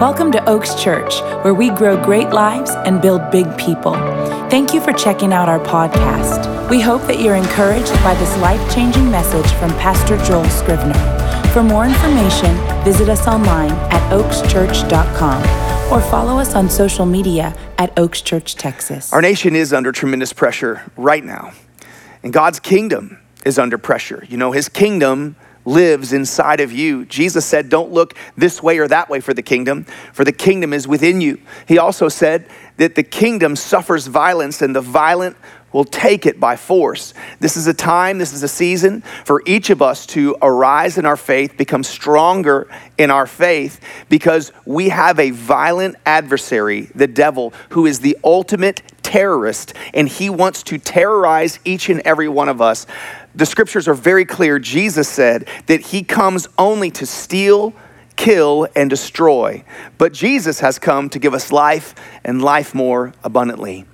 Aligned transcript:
Welcome 0.00 0.32
to 0.32 0.42
Oaks 0.48 0.82
Church, 0.82 1.20
where 1.44 1.52
we 1.52 1.68
grow 1.68 2.02
great 2.02 2.30
lives 2.30 2.70
and 2.70 3.02
build 3.02 3.30
big 3.30 3.44
people. 3.58 3.92
Thank 4.48 4.72
you 4.72 4.80
for 4.80 4.94
checking 4.94 5.30
out 5.30 5.46
our 5.46 5.58
podcast. 5.58 6.70
We 6.70 6.80
hope 6.80 7.02
that 7.02 7.20
you're 7.20 7.36
encouraged 7.36 7.92
by 8.02 8.14
this 8.14 8.34
life 8.38 8.74
changing 8.74 9.10
message 9.10 9.52
from 9.58 9.68
Pastor 9.72 10.16
Joel 10.24 10.46
Scrivner. 10.46 11.52
For 11.52 11.62
more 11.62 11.84
information, 11.84 12.56
visit 12.82 13.10
us 13.10 13.28
online 13.28 13.72
at 13.92 14.00
oakschurch.com 14.10 15.92
or 15.92 16.00
follow 16.10 16.38
us 16.38 16.54
on 16.54 16.70
social 16.70 17.04
media 17.04 17.54
at 17.76 17.92
Oaks 17.98 18.22
Church, 18.22 18.54
Texas. 18.54 19.12
Our 19.12 19.20
nation 19.20 19.54
is 19.54 19.74
under 19.74 19.92
tremendous 19.92 20.32
pressure 20.32 20.90
right 20.96 21.22
now, 21.22 21.52
and 22.22 22.32
God's 22.32 22.58
kingdom 22.58 23.18
is 23.44 23.58
under 23.58 23.76
pressure. 23.76 24.24
You 24.30 24.38
know, 24.38 24.52
His 24.52 24.70
kingdom 24.70 25.36
lives 25.64 26.12
inside 26.12 26.60
of 26.60 26.72
you. 26.72 27.04
Jesus 27.04 27.44
said, 27.44 27.68
Don't 27.68 27.92
look 27.92 28.14
this 28.36 28.62
way 28.62 28.78
or 28.78 28.88
that 28.88 29.08
way 29.08 29.20
for 29.20 29.34
the 29.34 29.42
kingdom, 29.42 29.84
for 30.12 30.24
the 30.24 30.32
kingdom 30.32 30.72
is 30.72 30.88
within 30.88 31.20
you. 31.20 31.40
He 31.66 31.78
also 31.78 32.08
said 32.08 32.46
that 32.76 32.94
the 32.94 33.02
kingdom 33.02 33.56
suffers 33.56 34.06
violence, 34.06 34.62
and 34.62 34.74
the 34.74 34.80
violent 34.80 35.36
will 35.72 35.84
take 35.84 36.26
it 36.26 36.40
by 36.40 36.56
force. 36.56 37.14
This 37.38 37.56
is 37.56 37.66
a 37.66 37.74
time, 37.74 38.18
this 38.18 38.32
is 38.32 38.42
a 38.42 38.48
season 38.48 39.02
for 39.24 39.42
each 39.46 39.70
of 39.70 39.82
us 39.82 40.06
to 40.06 40.36
arise 40.42 40.98
in 40.98 41.06
our 41.06 41.16
faith, 41.16 41.56
become 41.56 41.84
stronger 41.84 42.68
in 42.98 43.10
our 43.10 43.26
faith, 43.26 43.80
because 44.08 44.52
we 44.64 44.88
have 44.88 45.18
a 45.18 45.30
violent 45.30 45.96
adversary, 46.04 46.90
the 46.94 47.06
devil, 47.06 47.52
who 47.70 47.86
is 47.86 48.00
the 48.00 48.16
ultimate 48.24 48.82
terrorist, 49.02 49.74
and 49.94 50.08
he 50.08 50.30
wants 50.30 50.62
to 50.64 50.78
terrorize 50.78 51.58
each 51.64 51.88
and 51.88 52.00
every 52.00 52.28
one 52.28 52.48
of 52.48 52.60
us 52.60 52.86
the 53.34 53.46
scriptures 53.46 53.88
are 53.88 53.94
very 53.94 54.24
clear. 54.24 54.58
Jesus 54.58 55.08
said 55.08 55.48
that 55.66 55.80
he 55.80 56.02
comes 56.02 56.48
only 56.58 56.90
to 56.92 57.06
steal, 57.06 57.72
kill, 58.16 58.66
and 58.74 58.90
destroy. 58.90 59.64
But 59.98 60.12
Jesus 60.12 60.60
has 60.60 60.78
come 60.78 61.08
to 61.10 61.18
give 61.18 61.34
us 61.34 61.52
life 61.52 61.94
and 62.24 62.42
life 62.42 62.74
more 62.74 63.12
abundantly. 63.22 63.86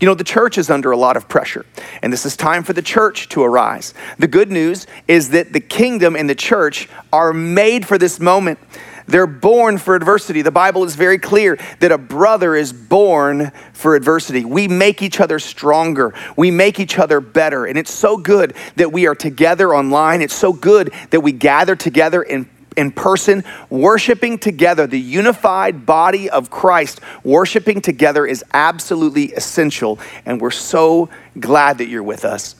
You 0.00 0.06
know, 0.06 0.14
the 0.14 0.24
church 0.24 0.58
is 0.58 0.70
under 0.70 0.90
a 0.90 0.96
lot 0.96 1.16
of 1.16 1.28
pressure, 1.28 1.64
and 2.02 2.12
this 2.12 2.26
is 2.26 2.36
time 2.36 2.64
for 2.64 2.72
the 2.72 2.82
church 2.82 3.28
to 3.30 3.42
arise. 3.42 3.94
The 4.18 4.26
good 4.26 4.50
news 4.50 4.86
is 5.06 5.30
that 5.30 5.52
the 5.52 5.60
kingdom 5.60 6.16
and 6.16 6.28
the 6.28 6.34
church 6.34 6.88
are 7.12 7.32
made 7.32 7.86
for 7.86 7.96
this 7.96 8.18
moment. 8.18 8.58
They're 9.06 9.26
born 9.26 9.78
for 9.78 9.94
adversity. 9.94 10.42
The 10.42 10.50
Bible 10.50 10.84
is 10.84 10.96
very 10.96 11.18
clear 11.18 11.58
that 11.80 11.92
a 11.92 11.98
brother 11.98 12.54
is 12.54 12.72
born 12.72 13.52
for 13.72 13.96
adversity. 13.96 14.44
We 14.44 14.68
make 14.68 15.02
each 15.02 15.20
other 15.20 15.38
stronger, 15.38 16.14
we 16.36 16.50
make 16.50 16.80
each 16.80 16.98
other 16.98 17.20
better. 17.20 17.66
And 17.66 17.78
it's 17.78 17.92
so 17.92 18.16
good 18.16 18.54
that 18.76 18.92
we 18.92 19.06
are 19.06 19.14
together 19.14 19.74
online. 19.74 20.22
It's 20.22 20.34
so 20.34 20.52
good 20.52 20.92
that 21.10 21.20
we 21.20 21.32
gather 21.32 21.76
together 21.76 22.22
in 22.22 22.48
in 22.76 22.90
person, 22.90 23.44
worshiping 23.70 24.38
together, 24.38 24.86
the 24.86 24.98
unified 24.98 25.86
body 25.86 26.28
of 26.28 26.50
Christ, 26.50 27.00
worshiping 27.22 27.80
together 27.80 28.26
is 28.26 28.44
absolutely 28.52 29.32
essential. 29.32 29.98
And 30.26 30.40
we're 30.40 30.50
so 30.50 31.08
glad 31.38 31.78
that 31.78 31.86
you're 31.86 32.02
with 32.02 32.24
us. 32.24 32.56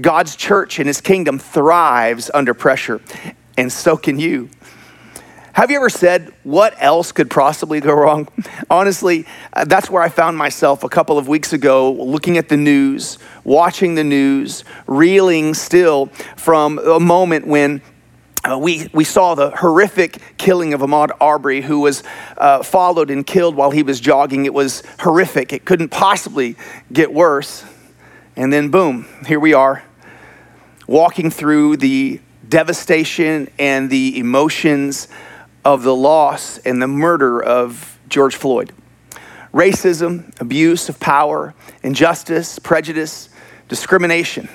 God's 0.00 0.36
church 0.36 0.78
and 0.78 0.86
his 0.86 1.00
kingdom 1.00 1.38
thrives 1.38 2.30
under 2.32 2.54
pressure, 2.54 3.00
and 3.56 3.72
so 3.72 3.96
can 3.96 4.18
you. 4.18 4.48
Have 5.58 5.72
you 5.72 5.76
ever 5.78 5.90
said, 5.90 6.32
what 6.44 6.76
else 6.78 7.10
could 7.10 7.30
possibly 7.30 7.80
go 7.80 7.92
wrong? 7.92 8.28
Honestly, 8.70 9.26
uh, 9.52 9.64
that's 9.64 9.90
where 9.90 10.00
I 10.00 10.08
found 10.08 10.38
myself 10.38 10.84
a 10.84 10.88
couple 10.88 11.18
of 11.18 11.26
weeks 11.26 11.52
ago 11.52 11.90
looking 11.94 12.38
at 12.38 12.48
the 12.48 12.56
news, 12.56 13.18
watching 13.42 13.96
the 13.96 14.04
news, 14.04 14.62
reeling 14.86 15.54
still 15.54 16.12
from 16.36 16.78
a 16.78 17.00
moment 17.00 17.44
when 17.44 17.82
uh, 18.48 18.56
we, 18.56 18.88
we 18.94 19.02
saw 19.02 19.34
the 19.34 19.50
horrific 19.50 20.22
killing 20.36 20.74
of 20.74 20.80
Ahmaud 20.80 21.10
Arbery, 21.20 21.60
who 21.60 21.80
was 21.80 22.04
uh, 22.36 22.62
followed 22.62 23.10
and 23.10 23.26
killed 23.26 23.56
while 23.56 23.72
he 23.72 23.82
was 23.82 23.98
jogging. 23.98 24.44
It 24.44 24.54
was 24.54 24.84
horrific. 25.00 25.52
It 25.52 25.64
couldn't 25.64 25.88
possibly 25.88 26.54
get 26.92 27.12
worse. 27.12 27.64
And 28.36 28.52
then, 28.52 28.68
boom, 28.68 29.08
here 29.26 29.40
we 29.40 29.54
are, 29.54 29.82
walking 30.86 31.32
through 31.32 31.78
the 31.78 32.20
devastation 32.48 33.50
and 33.58 33.90
the 33.90 34.20
emotions 34.20 35.08
of 35.68 35.82
the 35.82 35.94
loss 35.94 36.56
and 36.56 36.80
the 36.80 36.86
murder 36.86 37.42
of 37.42 37.98
George 38.08 38.34
Floyd. 38.34 38.72
Racism, 39.52 40.32
abuse 40.40 40.88
of 40.88 40.98
power, 40.98 41.52
injustice, 41.82 42.58
prejudice, 42.58 43.28
discrimination. 43.68 44.48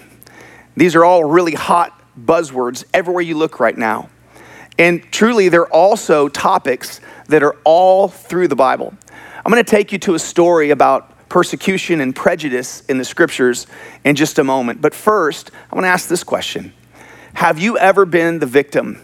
These 0.76 0.96
are 0.96 1.06
all 1.06 1.24
really 1.24 1.54
hot 1.54 2.02
buzzwords 2.20 2.84
everywhere 2.96 3.22
you 3.22 3.38
look 3.38 3.60
right 3.60 3.78
now. 3.78 4.10
And 4.80 5.04
truly, 5.12 5.50
they're 5.50 5.72
also 5.72 6.30
topics 6.30 7.00
that 7.28 7.44
are 7.44 7.58
all 7.64 8.08
through 8.08 8.48
the 8.48 8.56
Bible. 8.56 8.92
I'm 9.46 9.52
going 9.52 9.64
to 9.64 9.70
take 9.70 9.92
you 9.92 10.00
to 10.00 10.16
a 10.16 10.20
story 10.20 10.72
about 10.72 11.30
persecution 11.30 12.02
and 12.02 12.16
prejudice 12.16 12.82
in 12.88 12.98
the 12.98 13.06
scriptures 13.06 13.68
in 14.04 14.16
just 14.16 14.40
a 14.40 14.44
moment. 14.44 14.82
But 14.82 14.96
first, 14.96 15.52
I 15.72 15.76
want 15.76 15.86
to 15.86 15.90
ask 15.90 16.10
this 16.10 16.24
question 16.24 16.74
Have 17.36 17.60
you 17.60 17.78
ever 17.78 18.04
been 18.04 18.40
the 18.40 18.48
victim 18.48 19.00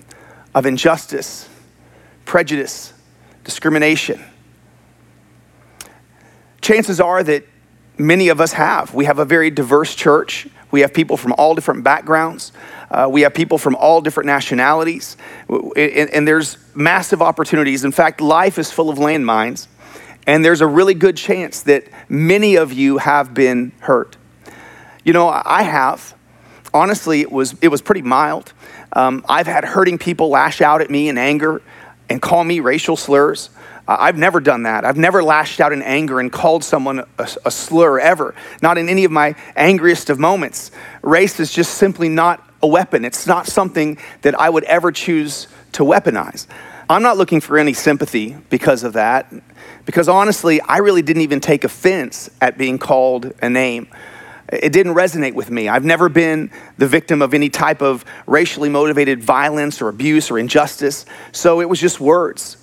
of 0.56 0.66
injustice 0.66 1.48
prejudice, 2.30 2.94
discrimination. 3.44 4.24
Chances 6.62 7.02
are 7.02 7.24
that 7.24 7.44
many 7.98 8.28
of 8.30 8.40
us 8.40 8.54
have. 8.54 8.94
We 8.94 9.06
have 9.06 9.18
a 9.18 9.26
very 9.26 9.50
diverse 9.50 9.96
church. 9.96 10.48
We 10.70 10.82
have 10.82 10.94
people 10.94 11.18
from 11.18 11.34
all 11.40 11.56
different 11.56 11.84
backgrounds. 11.84 12.52
Uh, 12.92 13.08
we 13.12 13.22
have 13.22 13.34
people 13.34 13.58
from 13.58 13.76
all 13.76 14.00
different 14.02 14.28
nationalities. 14.28 15.18
And, 15.50 16.12
and 16.12 16.28
there's 16.28 16.60
massive 16.76 17.24
opportunities. 17.24 17.84
In 17.84 17.92
fact, 17.92 18.22
life 18.22 18.60
is 18.60 18.72
full 18.72 18.92
of 18.92 19.00
landmines. 19.00 19.66
And 20.28 20.46
there's 20.46 20.62
a 20.62 20.68
really 20.68 20.94
good 20.94 21.18
chance 21.18 21.64
that 21.64 21.86
many 22.10 22.58
of 22.58 22.72
you 22.72 23.00
have 23.00 23.34
been 23.34 23.72
hurt. 23.80 24.18
You 25.04 25.14
know, 25.14 25.30
I 25.30 25.64
have. 25.64 26.14
Honestly, 26.76 27.22
it 27.22 27.32
was, 27.32 27.56
it 27.64 27.70
was 27.70 27.82
pretty 27.82 28.04
mild. 28.04 28.54
Um, 28.94 29.26
I've 29.28 29.48
had 29.48 29.64
hurting 29.64 29.98
people 29.98 30.30
lash 30.30 30.62
out 30.62 30.82
at 30.82 30.92
me 30.92 31.10
in 31.10 31.18
anger 31.18 31.64
and 32.10 32.22
call 32.22 32.44
me 32.44 32.60
racial 32.60 32.98
slurs. 32.98 33.50
Uh, 33.88 33.98
I've 34.00 34.18
never 34.18 34.40
done 34.40 34.64
that. 34.64 34.86
I've 34.86 34.98
never 34.98 35.24
lashed 35.24 35.60
out 35.60 35.72
in 35.72 35.82
anger 35.82 36.20
and 36.20 36.32
called 36.32 36.64
someone 36.64 37.00
a, 37.00 37.30
a 37.46 37.52
slur 37.52 38.00
ever, 38.00 38.36
not 38.62 38.78
in 38.78 38.90
any 38.90 39.04
of 39.04 39.12
my 39.12 39.36
angriest 39.56 40.10
of 40.10 40.20
moments. 40.20 40.72
Race 41.02 41.40
is 41.40 41.52
just 41.52 41.76
simply 41.76 42.10
not 42.10 42.46
a 42.62 42.68
weapon, 42.68 43.06
it's 43.06 43.26
not 43.26 43.48
something 43.48 43.98
that 44.22 44.38
I 44.38 44.50
would 44.50 44.66
ever 44.66 44.92
choose 44.92 45.48
to 45.72 45.84
weaponize. 45.84 46.46
I'm 46.90 47.04
not 47.04 47.18
looking 47.18 47.40
for 47.40 47.58
any 47.58 47.74
sympathy 47.74 48.36
because 48.50 48.84
of 48.84 48.94
that, 48.94 49.32
because 49.86 50.10
honestly, 50.10 50.60
I 50.60 50.80
really 50.80 51.02
didn't 51.02 51.22
even 51.22 51.40
take 51.40 51.64
offense 51.64 52.30
at 52.42 52.58
being 52.58 52.78
called 52.78 53.32
a 53.42 53.50
name 53.50 53.88
it 54.52 54.72
didn't 54.72 54.94
resonate 54.94 55.34
with 55.34 55.52
me. 55.52 55.68
I've 55.68 55.86
never 55.86 56.10
been 56.10 56.52
the 56.78 56.88
victim 56.88 57.22
of 57.22 57.34
any 57.34 57.50
type 57.50 57.82
of 57.82 58.04
racially 58.26 58.70
motivated 58.70 59.24
violence 59.24 59.82
or 59.82 59.90
abuse 59.90 60.32
or 60.32 60.40
injustice. 60.40 61.06
So 61.32 61.62
it 61.62 61.70
was 61.70 61.80
just 61.80 62.00
words. 62.00 62.58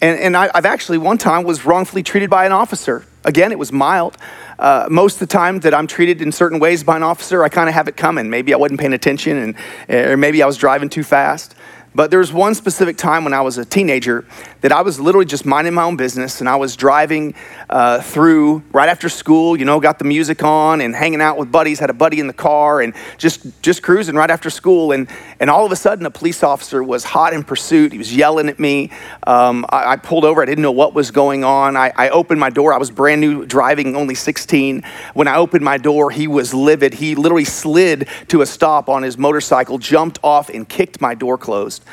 And, 0.00 0.20
and 0.20 0.36
I, 0.36 0.50
have 0.54 0.66
actually 0.66 0.98
one 0.98 1.18
time 1.18 1.44
was 1.44 1.64
wrongfully 1.64 2.02
treated 2.02 2.30
by 2.30 2.46
an 2.46 2.52
officer. 2.52 3.04
Again, 3.24 3.52
it 3.52 3.58
was 3.58 3.72
mild. 3.72 4.16
Uh, 4.58 4.86
most 4.90 5.14
of 5.14 5.20
the 5.20 5.26
time 5.32 5.60
that 5.60 5.72
I'm 5.72 5.86
treated 5.86 6.20
in 6.20 6.30
certain 6.30 6.58
ways 6.58 6.84
by 6.84 6.96
an 6.96 7.02
officer, 7.02 7.42
I 7.42 7.48
kind 7.48 7.68
of 7.68 7.74
have 7.74 7.88
it 7.88 7.96
coming. 7.96 8.28
Maybe 8.28 8.52
I 8.52 8.56
wasn't 8.56 8.80
paying 8.80 8.92
attention, 8.92 9.56
and 9.88 10.10
or 10.10 10.16
maybe 10.16 10.42
I 10.42 10.46
was 10.46 10.56
driving 10.56 10.88
too 10.88 11.02
fast. 11.04 11.54
But 11.94 12.10
there 12.10 12.18
was 12.18 12.32
one 12.32 12.54
specific 12.54 12.96
time 12.96 13.24
when 13.24 13.32
I 13.32 13.40
was 13.40 13.56
a 13.56 13.64
teenager 13.64 14.26
that 14.64 14.72
I 14.72 14.80
was 14.80 14.98
literally 14.98 15.26
just 15.26 15.44
minding 15.44 15.74
my 15.74 15.82
own 15.82 15.98
business 15.98 16.40
and 16.40 16.48
I 16.48 16.56
was 16.56 16.74
driving 16.74 17.34
uh, 17.68 18.00
through 18.00 18.62
right 18.72 18.88
after 18.88 19.10
school, 19.10 19.58
you 19.58 19.66
know, 19.66 19.78
got 19.78 19.98
the 19.98 20.06
music 20.06 20.42
on 20.42 20.80
and 20.80 20.96
hanging 20.96 21.20
out 21.20 21.36
with 21.36 21.52
buddies, 21.52 21.78
had 21.78 21.90
a 21.90 21.92
buddy 21.92 22.18
in 22.18 22.28
the 22.28 22.32
car 22.32 22.80
and 22.80 22.94
just, 23.18 23.44
just 23.60 23.82
cruising 23.82 24.14
right 24.14 24.30
after 24.30 24.48
school. 24.48 24.92
And, 24.92 25.06
and 25.38 25.50
all 25.50 25.66
of 25.66 25.72
a 25.72 25.76
sudden, 25.76 26.06
a 26.06 26.10
police 26.10 26.42
officer 26.42 26.82
was 26.82 27.04
hot 27.04 27.34
in 27.34 27.44
pursuit. 27.44 27.92
He 27.92 27.98
was 27.98 28.16
yelling 28.16 28.48
at 28.48 28.58
me. 28.58 28.90
Um, 29.26 29.66
I, 29.68 29.92
I, 29.92 29.96
pulled 29.96 30.24
over. 30.24 30.40
I 30.40 30.46
didn't 30.46 30.62
know 30.62 30.72
what 30.72 30.94
was 30.94 31.10
going 31.10 31.44
on. 31.44 31.76
I, 31.76 31.92
I 31.94 32.08
opened 32.08 32.40
my 32.40 32.48
door. 32.48 32.72
I 32.72 32.78
was 32.78 32.90
brand 32.90 33.20
new 33.20 33.44
driving, 33.44 33.94
only 33.94 34.14
16. 34.14 34.82
When 35.12 35.28
I 35.28 35.36
opened 35.36 35.62
my 35.62 35.76
door, 35.76 36.10
he 36.10 36.26
was 36.26 36.54
livid. 36.54 36.94
He 36.94 37.16
literally 37.16 37.44
slid 37.44 38.08
to 38.28 38.40
a 38.40 38.46
stop 38.46 38.88
on 38.88 39.02
his 39.02 39.18
motorcycle, 39.18 39.76
jumped 39.76 40.20
off, 40.22 40.48
and 40.48 40.66
kicked 40.66 41.02
my 41.02 41.14
door 41.14 41.36
closed. 41.36 41.84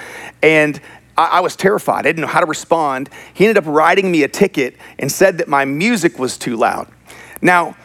And 0.42 0.80
I, 1.18 1.42
was 1.42 1.56
terrified. 1.56 2.00
I 2.00 2.10
didn't 2.10 2.22
know 2.22 2.28
how 2.28 2.40
to 2.40 2.46
respond. 2.46 3.10
He 3.34 3.46
ended 3.46 3.58
up 3.58 3.66
writing 3.68 4.12
me 4.12 4.24
a 4.24 4.28
ticket 4.28 4.76
and 4.98 5.12
said 5.12 5.38
that 5.40 5.48
my 5.48 5.66
music 5.66 6.18
was 6.18 6.38
too 6.38 6.56
loud. 6.56 6.88
Now, 7.42 7.76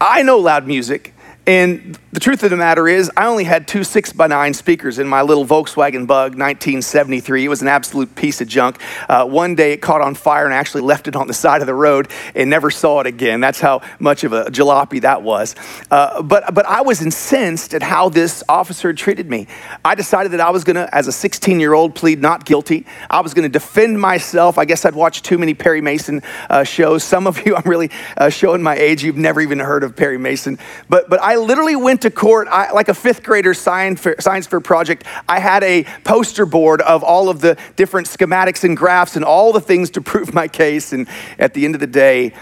I 0.00 0.22
know 0.22 0.38
loud 0.38 0.66
music, 0.66 1.13
And 1.46 1.98
the 2.14 2.20
truth 2.20 2.44
of 2.44 2.50
the 2.50 2.56
matter 2.56 2.86
is, 2.86 3.10
I 3.16 3.26
only 3.26 3.42
had 3.42 3.66
two 3.66 3.82
six 3.82 4.12
by 4.12 4.28
nine 4.28 4.54
speakers 4.54 5.00
in 5.00 5.08
my 5.08 5.22
little 5.22 5.44
Volkswagen 5.44 6.06
Bug 6.06 6.38
1973. 6.38 7.44
It 7.44 7.48
was 7.48 7.60
an 7.60 7.66
absolute 7.66 8.14
piece 8.14 8.40
of 8.40 8.46
junk. 8.46 8.80
Uh, 9.08 9.26
one 9.26 9.56
day 9.56 9.72
it 9.72 9.78
caught 9.78 10.00
on 10.00 10.14
fire 10.14 10.44
and 10.44 10.54
actually 10.54 10.82
left 10.82 11.08
it 11.08 11.16
on 11.16 11.26
the 11.26 11.34
side 11.34 11.60
of 11.60 11.66
the 11.66 11.74
road 11.74 12.08
and 12.36 12.48
never 12.48 12.70
saw 12.70 13.00
it 13.00 13.08
again. 13.08 13.40
That's 13.40 13.58
how 13.58 13.82
much 13.98 14.22
of 14.22 14.32
a 14.32 14.44
jalopy 14.44 15.02
that 15.02 15.22
was. 15.22 15.56
Uh, 15.90 16.22
but, 16.22 16.54
but 16.54 16.64
I 16.66 16.82
was 16.82 17.02
incensed 17.02 17.74
at 17.74 17.82
how 17.82 18.08
this 18.08 18.44
officer 18.48 18.94
treated 18.94 19.28
me. 19.28 19.48
I 19.84 19.96
decided 19.96 20.32
that 20.32 20.40
I 20.40 20.50
was 20.50 20.62
going 20.64 20.76
to, 20.76 20.94
as 20.94 21.08
a 21.08 21.12
16 21.12 21.58
year 21.58 21.74
old, 21.74 21.96
plead 21.96 22.22
not 22.22 22.44
guilty. 22.44 22.86
I 23.10 23.20
was 23.20 23.34
going 23.34 23.42
to 23.42 23.52
defend 23.52 24.00
myself. 24.00 24.56
I 24.56 24.64
guess 24.64 24.84
I'd 24.84 24.94
watched 24.94 25.24
too 25.24 25.36
many 25.36 25.52
Perry 25.52 25.80
Mason 25.80 26.22
uh, 26.48 26.62
shows. 26.62 27.02
Some 27.02 27.26
of 27.26 27.44
you, 27.44 27.56
I'm 27.56 27.68
really 27.68 27.90
uh, 28.16 28.30
showing 28.30 28.62
my 28.62 28.76
age, 28.76 29.02
you've 29.02 29.16
never 29.18 29.40
even 29.40 29.58
heard 29.58 29.82
of 29.82 29.96
Perry 29.96 30.16
Mason. 30.16 30.60
But, 30.88 31.10
but 31.10 31.20
I 31.20 31.33
I 31.34 31.36
literally 31.36 31.74
went 31.74 32.02
to 32.02 32.12
court 32.12 32.46
I, 32.48 32.70
like 32.70 32.88
a 32.88 32.94
fifth 32.94 33.24
grader 33.24 33.54
science 33.54 34.00
fair, 34.00 34.14
science 34.20 34.46
fair 34.46 34.60
project. 34.60 35.02
I 35.28 35.40
had 35.40 35.64
a 35.64 35.82
poster 36.04 36.46
board 36.46 36.80
of 36.80 37.02
all 37.02 37.28
of 37.28 37.40
the 37.40 37.58
different 37.74 38.06
schematics 38.06 38.62
and 38.62 38.76
graphs 38.76 39.16
and 39.16 39.24
all 39.24 39.52
the 39.52 39.60
things 39.60 39.90
to 39.90 40.00
prove 40.00 40.32
my 40.32 40.46
case. 40.46 40.92
And 40.92 41.08
at 41.40 41.52
the 41.52 41.64
end 41.64 41.74
of 41.74 41.80
the 41.80 41.88
day, 41.88 42.34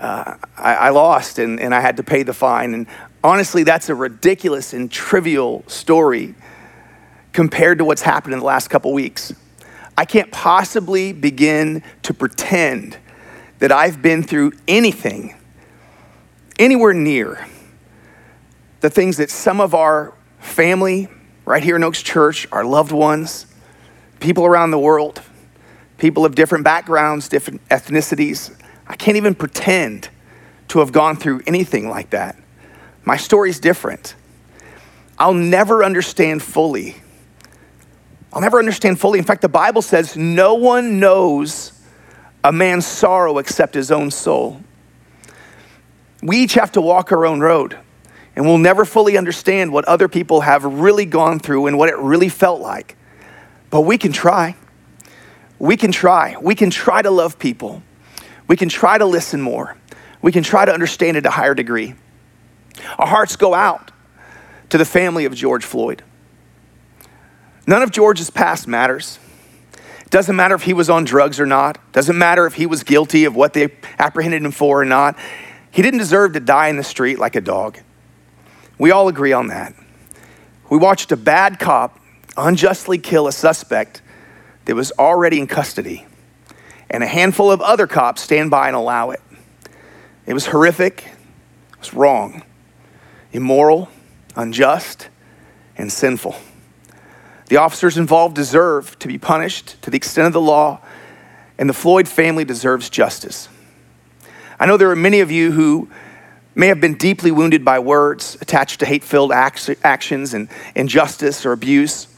uh, 0.00 0.34
I, 0.56 0.74
I 0.74 0.88
lost 0.88 1.38
and, 1.38 1.60
and 1.60 1.72
I 1.72 1.80
had 1.80 1.98
to 1.98 2.02
pay 2.02 2.24
the 2.24 2.32
fine. 2.32 2.74
And 2.74 2.88
honestly, 3.22 3.62
that's 3.62 3.88
a 3.88 3.94
ridiculous 3.94 4.72
and 4.72 4.90
trivial 4.90 5.62
story 5.68 6.34
compared 7.32 7.78
to 7.78 7.84
what's 7.84 8.02
happened 8.02 8.32
in 8.32 8.40
the 8.40 8.46
last 8.46 8.66
couple 8.66 8.92
weeks. 8.92 9.32
I 9.96 10.04
can't 10.04 10.32
possibly 10.32 11.12
begin 11.12 11.84
to 12.02 12.12
pretend 12.12 12.98
that 13.60 13.70
I've 13.70 14.02
been 14.02 14.24
through 14.24 14.54
anything 14.66 15.36
anywhere 16.58 16.94
near 16.94 17.46
the 18.80 18.90
things 18.90 19.18
that 19.18 19.30
some 19.30 19.60
of 19.60 19.74
our 19.74 20.14
family 20.38 21.08
right 21.44 21.62
here 21.62 21.76
in 21.76 21.82
Oaks 21.82 22.02
Church, 22.02 22.46
our 22.52 22.64
loved 22.64 22.92
ones, 22.92 23.46
people 24.20 24.44
around 24.46 24.70
the 24.70 24.78
world, 24.78 25.22
people 25.98 26.24
of 26.24 26.34
different 26.34 26.64
backgrounds, 26.64 27.28
different 27.28 27.66
ethnicities, 27.68 28.56
I 28.86 28.96
can't 28.96 29.16
even 29.16 29.34
pretend 29.34 30.08
to 30.68 30.78
have 30.78 30.92
gone 30.92 31.16
through 31.16 31.42
anything 31.46 31.88
like 31.88 32.10
that. 32.10 32.36
My 33.04 33.16
story's 33.16 33.60
different. 33.60 34.14
I'll 35.18 35.34
never 35.34 35.84
understand 35.84 36.42
fully. 36.42 36.96
I'll 38.32 38.40
never 38.40 38.58
understand 38.58 39.00
fully. 39.00 39.18
In 39.18 39.24
fact, 39.24 39.42
the 39.42 39.48
Bible 39.48 39.82
says 39.82 40.16
no 40.16 40.54
one 40.54 41.00
knows 41.00 41.72
a 42.44 42.52
man's 42.52 42.86
sorrow 42.86 43.38
except 43.38 43.74
his 43.74 43.90
own 43.90 44.10
soul. 44.10 44.60
We 46.22 46.38
each 46.38 46.54
have 46.54 46.72
to 46.72 46.80
walk 46.80 47.12
our 47.12 47.26
own 47.26 47.40
road. 47.40 47.76
And 48.40 48.48
we'll 48.48 48.56
never 48.56 48.86
fully 48.86 49.18
understand 49.18 49.70
what 49.70 49.84
other 49.84 50.08
people 50.08 50.40
have 50.40 50.64
really 50.64 51.04
gone 51.04 51.40
through 51.40 51.66
and 51.66 51.76
what 51.76 51.90
it 51.90 51.98
really 51.98 52.30
felt 52.30 52.62
like. 52.62 52.96
But 53.68 53.82
we 53.82 53.98
can 53.98 54.12
try. 54.12 54.56
We 55.58 55.76
can 55.76 55.92
try. 55.92 56.36
We 56.40 56.54
can 56.54 56.70
try 56.70 57.02
to 57.02 57.10
love 57.10 57.38
people. 57.38 57.82
We 58.48 58.56
can 58.56 58.70
try 58.70 58.96
to 58.96 59.04
listen 59.04 59.42
more. 59.42 59.76
We 60.22 60.32
can 60.32 60.42
try 60.42 60.64
to 60.64 60.72
understand 60.72 61.18
at 61.18 61.26
a 61.26 61.30
higher 61.30 61.54
degree. 61.54 61.92
Our 62.98 63.06
hearts 63.06 63.36
go 63.36 63.52
out 63.52 63.90
to 64.70 64.78
the 64.78 64.86
family 64.86 65.26
of 65.26 65.34
George 65.34 65.66
Floyd. 65.66 66.02
None 67.66 67.82
of 67.82 67.90
George's 67.90 68.30
past 68.30 68.66
matters. 68.66 69.18
It 70.00 70.10
doesn't 70.10 70.34
matter 70.34 70.54
if 70.54 70.62
he 70.62 70.72
was 70.72 70.88
on 70.88 71.04
drugs 71.04 71.38
or 71.38 71.44
not. 71.44 71.76
It 71.76 71.92
doesn't 71.92 72.16
matter 72.16 72.46
if 72.46 72.54
he 72.54 72.64
was 72.64 72.84
guilty 72.84 73.26
of 73.26 73.36
what 73.36 73.52
they 73.52 73.68
apprehended 73.98 74.42
him 74.42 74.50
for 74.50 74.80
or 74.80 74.86
not. 74.86 75.18
He 75.70 75.82
didn't 75.82 75.98
deserve 75.98 76.32
to 76.32 76.40
die 76.40 76.68
in 76.68 76.78
the 76.78 76.84
street 76.84 77.18
like 77.18 77.36
a 77.36 77.42
dog. 77.42 77.80
We 78.80 78.92
all 78.92 79.08
agree 79.08 79.34
on 79.34 79.48
that. 79.48 79.74
We 80.70 80.78
watched 80.78 81.12
a 81.12 81.16
bad 81.16 81.58
cop 81.58 82.00
unjustly 82.34 82.96
kill 82.96 83.28
a 83.28 83.32
suspect 83.32 84.00
that 84.64 84.74
was 84.74 84.90
already 84.98 85.38
in 85.38 85.46
custody, 85.46 86.06
and 86.88 87.04
a 87.04 87.06
handful 87.06 87.52
of 87.52 87.60
other 87.60 87.86
cops 87.86 88.22
stand 88.22 88.50
by 88.50 88.68
and 88.68 88.74
allow 88.74 89.10
it. 89.10 89.20
It 90.24 90.32
was 90.32 90.46
horrific, 90.46 91.04
it 91.72 91.78
was 91.78 91.92
wrong, 91.92 92.42
immoral, 93.32 93.90
unjust, 94.34 95.10
and 95.76 95.92
sinful. 95.92 96.36
The 97.48 97.58
officers 97.58 97.98
involved 97.98 98.34
deserve 98.34 98.98
to 99.00 99.08
be 99.08 99.18
punished 99.18 99.82
to 99.82 99.90
the 99.90 99.98
extent 99.98 100.26
of 100.26 100.32
the 100.32 100.40
law, 100.40 100.80
and 101.58 101.68
the 101.68 101.74
Floyd 101.74 102.08
family 102.08 102.46
deserves 102.46 102.88
justice. 102.88 103.50
I 104.58 104.64
know 104.64 104.78
there 104.78 104.90
are 104.90 104.96
many 104.96 105.20
of 105.20 105.30
you 105.30 105.52
who 105.52 105.90
may 106.54 106.66
have 106.66 106.80
been 106.80 106.94
deeply 106.94 107.30
wounded 107.30 107.64
by 107.64 107.78
words 107.78 108.36
attached 108.40 108.80
to 108.80 108.86
hate 108.86 109.04
filled 109.04 109.32
actions 109.32 110.34
and 110.34 110.48
injustice 110.74 111.46
or 111.46 111.52
abuse. 111.52 112.08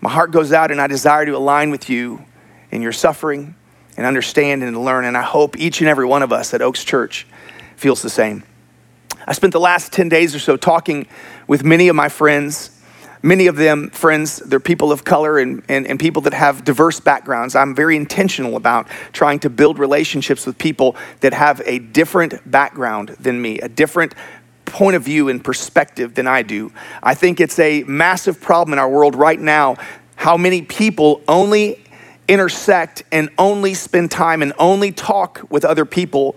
My 0.00 0.10
heart 0.10 0.30
goes 0.30 0.52
out 0.52 0.70
and 0.70 0.80
I 0.80 0.86
desire 0.86 1.24
to 1.26 1.32
align 1.32 1.70
with 1.70 1.88
you 1.88 2.24
in 2.70 2.82
your 2.82 2.92
suffering 2.92 3.54
and 3.96 4.06
understand 4.06 4.62
and 4.62 4.84
learn. 4.84 5.04
And 5.04 5.16
I 5.16 5.22
hope 5.22 5.58
each 5.58 5.80
and 5.80 5.88
every 5.88 6.06
one 6.06 6.22
of 6.22 6.32
us 6.32 6.52
at 6.52 6.62
Oaks 6.62 6.84
Church 6.84 7.26
feels 7.76 8.02
the 8.02 8.10
same. 8.10 8.42
I 9.26 9.32
spent 9.32 9.52
the 9.52 9.60
last 9.60 9.92
10 9.92 10.08
days 10.08 10.34
or 10.34 10.38
so 10.38 10.56
talking 10.56 11.06
with 11.46 11.64
many 11.64 11.88
of 11.88 11.96
my 11.96 12.08
friends 12.08 12.70
many 13.26 13.48
of 13.48 13.56
them 13.56 13.90
friends 13.90 14.38
they're 14.38 14.60
people 14.60 14.92
of 14.92 15.04
color 15.04 15.38
and, 15.38 15.62
and, 15.68 15.86
and 15.86 15.98
people 15.98 16.22
that 16.22 16.32
have 16.32 16.64
diverse 16.64 17.00
backgrounds. 17.00 17.56
I'm 17.56 17.74
very 17.74 17.96
intentional 17.96 18.56
about 18.56 18.86
trying 19.12 19.40
to 19.40 19.50
build 19.50 19.80
relationships 19.80 20.46
with 20.46 20.56
people 20.56 20.96
that 21.20 21.34
have 21.34 21.60
a 21.66 21.80
different 21.80 22.48
background 22.48 23.10
than 23.20 23.42
me 23.42 23.58
a 23.58 23.68
different 23.68 24.14
point 24.64 24.94
of 24.94 25.02
view 25.02 25.28
and 25.28 25.42
perspective 25.42 26.14
than 26.14 26.26
i 26.26 26.42
do. 26.42 26.72
I 27.02 27.14
think 27.14 27.40
it's 27.40 27.58
a 27.58 27.82
massive 27.84 28.40
problem 28.40 28.72
in 28.72 28.78
our 28.78 28.88
world 28.88 29.16
right 29.16 29.40
now 29.40 29.76
how 30.14 30.36
many 30.36 30.62
people 30.62 31.20
only 31.28 31.84
intersect 32.28 33.02
and 33.12 33.28
only 33.38 33.74
spend 33.74 34.10
time 34.10 34.40
and 34.40 34.52
only 34.58 34.92
talk 34.92 35.42
with 35.50 35.64
other 35.64 35.84
people 35.84 36.36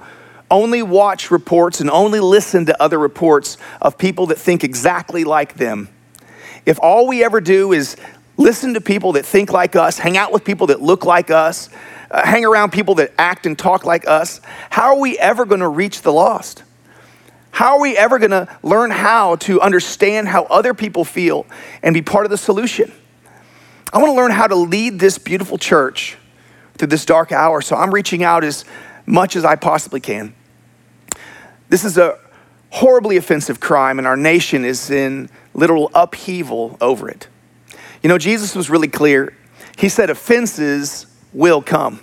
only 0.51 0.81
watch 0.81 1.30
reports 1.30 1.80
and 1.80 1.91
only 1.91 2.19
listen 2.19 2.65
to 2.65 2.81
other 2.81 2.97
reports 2.97 3.57
of 3.80 3.97
people 3.97 4.25
that 4.27 4.38
think 4.39 4.63
exactly 4.63 5.24
like 5.24 5.53
them 5.53 5.88
if 6.65 6.79
all 6.81 7.07
we 7.07 7.23
ever 7.23 7.41
do 7.41 7.73
is 7.73 7.95
listen 8.38 8.73
to 8.73 8.81
people 8.81 9.13
that 9.13 9.25
think 9.25 9.51
like 9.51 9.75
us, 9.75 10.00
hang 10.00 10.17
out 10.17 10.31
with 10.31 10.44
people 10.44 10.67
that 10.67 10.81
look 10.81 11.06
like 11.06 11.29
us, 11.29 11.69
uh, 12.11 12.25
hang 12.25 12.45
around 12.45 12.71
people 12.71 12.95
that 12.95 13.11
act 13.17 13.45
and 13.45 13.57
talk 13.57 13.85
like 13.85 14.07
us, 14.07 14.41
how 14.69 14.95
are 14.95 15.00
we 15.00 15.17
ever 15.19 15.45
going 15.45 15.59
to 15.59 15.67
reach 15.67 16.01
the 16.01 16.11
lost? 16.11 16.63
How 17.51 17.75
are 17.75 17.81
we 17.81 17.97
ever 17.97 18.19
going 18.19 18.31
to 18.31 18.47
learn 18.63 18.91
how 18.91 19.35
to 19.38 19.59
understand 19.59 20.27
how 20.27 20.44
other 20.45 20.73
people 20.73 21.03
feel 21.03 21.45
and 21.83 21.94
be 21.94 22.01
part 22.01 22.25
of 22.25 22.31
the 22.31 22.38
solution? 22.38 22.91
I 23.91 23.97
want 23.97 24.12
to 24.12 24.15
learn 24.15 24.31
how 24.31 24.47
to 24.47 24.55
lead 24.55 25.00
this 25.00 25.17
beautiful 25.17 25.57
church 25.57 26.17
through 26.75 26.89
this 26.89 27.05
dark 27.05 27.31
hour, 27.31 27.62
so 27.62 27.75
I'm 27.75 27.94
reaching 27.94 28.23
out 28.23 28.44
as 28.44 28.63
much 29.05 29.35
as 29.35 29.44
I 29.44 29.55
possibly 29.55 30.00
can. 30.00 30.33
This 31.69 31.83
is 31.83 31.97
a 31.97 32.17
horribly 32.69 33.17
offensive 33.17 33.59
crime, 33.59 33.97
and 33.97 34.07
our 34.07 34.15
nation 34.15 34.63
is 34.63 34.89
in 34.89 35.29
literal 35.54 35.92
upheaval 35.94 36.78
over 36.81 37.10
it. 37.10 37.28
You 38.01 38.10
know, 38.10 38.18
Jesus 38.18 38.56
was 38.56 38.69
really 38.69 38.88
clear. 38.88 39.36
He 39.78 39.90
said, 39.90 40.10
offenses 40.10 41.06
will 41.34 41.62
come. 41.62 42.01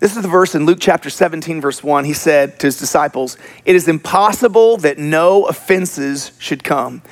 This 0.00 0.16
is 0.16 0.22
the 0.22 0.28
verse 0.28 0.54
in 0.54 0.64
Luke 0.64 0.78
chapter 0.80 1.10
17, 1.10 1.60
verse 1.60 1.82
1. 1.82 2.04
He 2.04 2.12
said 2.12 2.60
to 2.60 2.68
his 2.68 2.78
disciples, 2.78 3.36
It 3.64 3.74
is 3.74 3.88
impossible 3.88 4.76
that 4.78 4.96
no 4.98 5.46
offenses 5.46 6.32
should 6.38 6.62
come, 6.62 7.02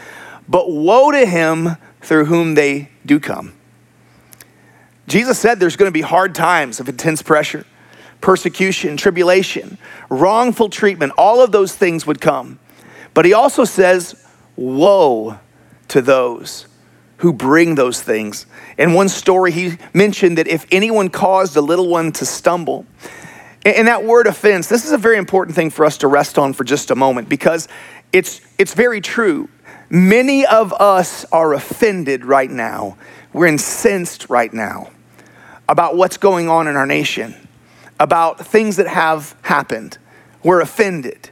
but 0.48 0.70
woe 0.70 1.10
to 1.10 1.26
him 1.26 1.76
through 2.00 2.26
whom 2.26 2.54
they 2.54 2.90
do 3.04 3.18
come. 3.18 3.54
Jesus 5.08 5.38
said 5.38 5.58
there's 5.58 5.76
going 5.76 5.88
to 5.88 5.92
be 5.92 6.00
hard 6.00 6.34
times 6.34 6.78
of 6.78 6.88
intense 6.88 7.22
pressure, 7.22 7.64
persecution, 8.20 8.96
tribulation, 8.96 9.78
wrongful 10.08 10.68
treatment, 10.68 11.12
all 11.18 11.42
of 11.42 11.52
those 11.52 11.74
things 11.74 12.06
would 12.06 12.20
come. 12.20 12.58
But 13.14 13.24
he 13.24 13.32
also 13.32 13.64
says, 13.64 14.25
Woe 14.56 15.38
to 15.88 16.02
those 16.02 16.66
who 17.18 17.32
bring 17.32 17.74
those 17.74 18.02
things. 18.02 18.46
In 18.76 18.92
one 18.92 19.08
story, 19.08 19.52
he 19.52 19.78
mentioned 19.94 20.38
that 20.38 20.48
if 20.48 20.66
anyone 20.70 21.08
caused 21.08 21.56
a 21.56 21.60
little 21.60 21.88
one 21.88 22.12
to 22.12 22.26
stumble, 22.26 22.84
and 23.64 23.88
that 23.88 24.04
word 24.04 24.26
offense, 24.26 24.68
this 24.68 24.84
is 24.84 24.92
a 24.92 24.98
very 24.98 25.16
important 25.16 25.56
thing 25.56 25.70
for 25.70 25.84
us 25.84 25.98
to 25.98 26.08
rest 26.08 26.38
on 26.38 26.52
for 26.52 26.62
just 26.62 26.90
a 26.90 26.94
moment 26.94 27.28
because 27.28 27.68
it's, 28.12 28.40
it's 28.58 28.74
very 28.74 29.00
true. 29.00 29.48
Many 29.90 30.46
of 30.46 30.72
us 30.72 31.24
are 31.32 31.52
offended 31.52 32.24
right 32.24 32.50
now. 32.50 32.96
We're 33.32 33.46
incensed 33.46 34.30
right 34.30 34.52
now 34.52 34.90
about 35.68 35.96
what's 35.96 36.16
going 36.16 36.48
on 36.48 36.68
in 36.68 36.76
our 36.76 36.86
nation, 36.86 37.34
about 37.98 38.46
things 38.46 38.76
that 38.76 38.86
have 38.86 39.34
happened. 39.42 39.98
We're 40.44 40.60
offended. 40.60 41.30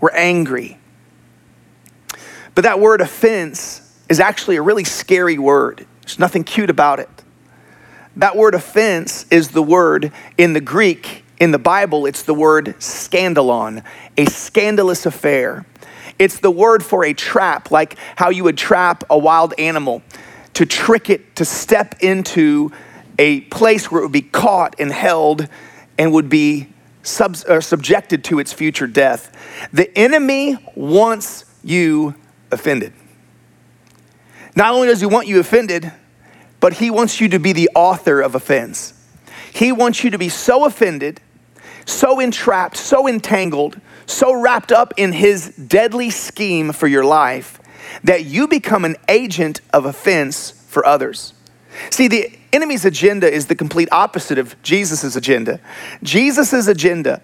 We're 0.00 0.12
angry. 0.12 0.79
But 2.54 2.62
that 2.64 2.80
word 2.80 3.00
offense 3.00 3.82
is 4.08 4.20
actually 4.20 4.56
a 4.56 4.62
really 4.62 4.84
scary 4.84 5.38
word. 5.38 5.86
There's 6.02 6.18
nothing 6.18 6.44
cute 6.44 6.70
about 6.70 6.98
it. 6.98 7.08
That 8.16 8.36
word 8.36 8.54
offense 8.54 9.24
is 9.30 9.50
the 9.50 9.62
word 9.62 10.12
in 10.36 10.52
the 10.52 10.60
Greek, 10.60 11.24
in 11.38 11.52
the 11.52 11.58
Bible, 11.58 12.06
it's 12.06 12.22
the 12.24 12.34
word 12.34 12.66
scandalon, 12.80 13.82
a 14.16 14.26
scandalous 14.26 15.06
affair. 15.06 15.64
It's 16.18 16.40
the 16.40 16.50
word 16.50 16.84
for 16.84 17.04
a 17.04 17.14
trap, 17.14 17.70
like 17.70 17.96
how 18.16 18.28
you 18.28 18.44
would 18.44 18.58
trap 18.58 19.04
a 19.08 19.16
wild 19.16 19.54
animal 19.58 20.02
to 20.54 20.66
trick 20.66 21.08
it 21.08 21.36
to 21.36 21.44
step 21.44 21.94
into 22.00 22.72
a 23.18 23.40
place 23.42 23.90
where 23.90 24.02
it 24.02 24.04
would 24.04 24.12
be 24.12 24.20
caught 24.20 24.76
and 24.78 24.92
held 24.92 25.48
and 25.96 26.12
would 26.12 26.28
be 26.28 26.68
sub- 27.02 27.36
uh, 27.48 27.60
subjected 27.60 28.24
to 28.24 28.38
its 28.38 28.52
future 28.52 28.86
death. 28.86 29.34
The 29.72 29.96
enemy 29.96 30.58
wants 30.74 31.44
you 31.62 32.14
offended. 32.50 32.92
Not 34.56 34.74
only 34.74 34.88
does 34.88 35.00
he 35.00 35.06
want 35.06 35.28
you 35.28 35.40
offended, 35.40 35.92
but 36.58 36.74
he 36.74 36.90
wants 36.90 37.20
you 37.20 37.28
to 37.30 37.38
be 37.38 37.52
the 37.52 37.70
author 37.74 38.20
of 38.20 38.34
offense. 38.34 38.94
He 39.52 39.72
wants 39.72 40.04
you 40.04 40.10
to 40.10 40.18
be 40.18 40.28
so 40.28 40.64
offended, 40.64 41.20
so 41.86 42.20
entrapped, 42.20 42.76
so 42.76 43.08
entangled, 43.08 43.80
so 44.06 44.32
wrapped 44.32 44.72
up 44.72 44.92
in 44.96 45.12
his 45.12 45.48
deadly 45.56 46.10
scheme 46.10 46.72
for 46.72 46.86
your 46.86 47.04
life 47.04 47.58
that 48.04 48.24
you 48.24 48.46
become 48.46 48.84
an 48.84 48.96
agent 49.08 49.60
of 49.72 49.84
offense 49.84 50.50
for 50.68 50.84
others. 50.86 51.32
See, 51.90 52.08
the 52.08 52.32
enemy's 52.52 52.84
agenda 52.84 53.32
is 53.32 53.46
the 53.46 53.54
complete 53.54 53.88
opposite 53.90 54.38
of 54.38 54.60
Jesus' 54.62 55.16
agenda. 55.16 55.60
Jesus' 56.02 56.66
agenda 56.66 57.22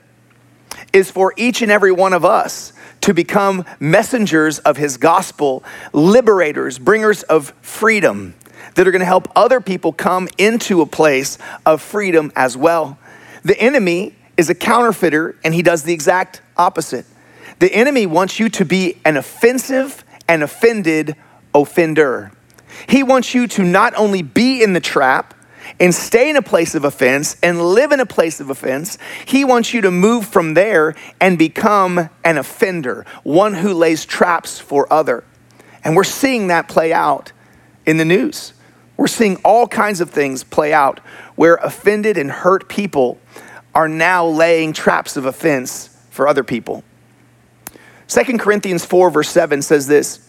is 0.92 1.10
for 1.10 1.32
each 1.36 1.62
and 1.62 1.70
every 1.70 1.92
one 1.92 2.12
of 2.12 2.24
us 2.24 2.72
to 3.02 3.14
become 3.14 3.64
messengers 3.78 4.58
of 4.60 4.76
his 4.76 4.96
gospel, 4.96 5.62
liberators, 5.92 6.78
bringers 6.78 7.22
of 7.24 7.50
freedom 7.62 8.34
that 8.74 8.86
are 8.86 8.90
going 8.90 9.00
to 9.00 9.06
help 9.06 9.28
other 9.36 9.60
people 9.60 9.92
come 9.92 10.28
into 10.38 10.82
a 10.82 10.86
place 10.86 11.38
of 11.64 11.80
freedom 11.80 12.32
as 12.34 12.56
well. 12.56 12.98
The 13.44 13.58
enemy 13.60 14.14
is 14.36 14.50
a 14.50 14.54
counterfeiter 14.54 15.36
and 15.44 15.54
he 15.54 15.62
does 15.62 15.82
the 15.82 15.92
exact 15.92 16.42
opposite. 16.56 17.06
The 17.58 17.72
enemy 17.72 18.06
wants 18.06 18.38
you 18.38 18.48
to 18.50 18.64
be 18.64 18.98
an 19.04 19.16
offensive 19.16 20.04
and 20.28 20.42
offended 20.42 21.16
offender. 21.54 22.32
He 22.88 23.02
wants 23.02 23.34
you 23.34 23.46
to 23.48 23.62
not 23.62 23.94
only 23.94 24.22
be 24.22 24.62
in 24.62 24.72
the 24.72 24.80
trap 24.80 25.34
and 25.80 25.94
stay 25.94 26.30
in 26.30 26.36
a 26.36 26.42
place 26.42 26.74
of 26.74 26.84
offense 26.84 27.36
and 27.42 27.60
live 27.60 27.92
in 27.92 28.00
a 28.00 28.06
place 28.06 28.40
of 28.40 28.50
offense, 28.50 28.98
he 29.24 29.44
wants 29.44 29.74
you 29.74 29.80
to 29.82 29.90
move 29.90 30.26
from 30.26 30.54
there 30.54 30.94
and 31.20 31.38
become 31.38 32.08
an 32.24 32.38
offender, 32.38 33.04
one 33.22 33.54
who 33.54 33.72
lays 33.72 34.04
traps 34.04 34.58
for 34.58 34.90
other. 34.92 35.24
And 35.84 35.94
we're 35.94 36.04
seeing 36.04 36.48
that 36.48 36.68
play 36.68 36.92
out 36.92 37.32
in 37.84 37.96
the 37.96 38.04
news. 38.04 38.52
We're 38.96 39.06
seeing 39.06 39.36
all 39.44 39.68
kinds 39.68 40.00
of 40.00 40.10
things 40.10 40.42
play 40.42 40.72
out 40.72 41.00
where 41.36 41.56
offended 41.56 42.16
and 42.16 42.30
hurt 42.30 42.68
people 42.68 43.18
are 43.74 43.88
now 43.88 44.26
laying 44.26 44.72
traps 44.72 45.16
of 45.16 45.26
offense 45.26 45.94
for 46.10 46.26
other 46.26 46.42
people. 46.42 46.82
2 48.08 48.38
Corinthians 48.38 48.84
4, 48.84 49.10
verse 49.10 49.28
7 49.28 49.60
says 49.62 49.86
this 49.86 50.26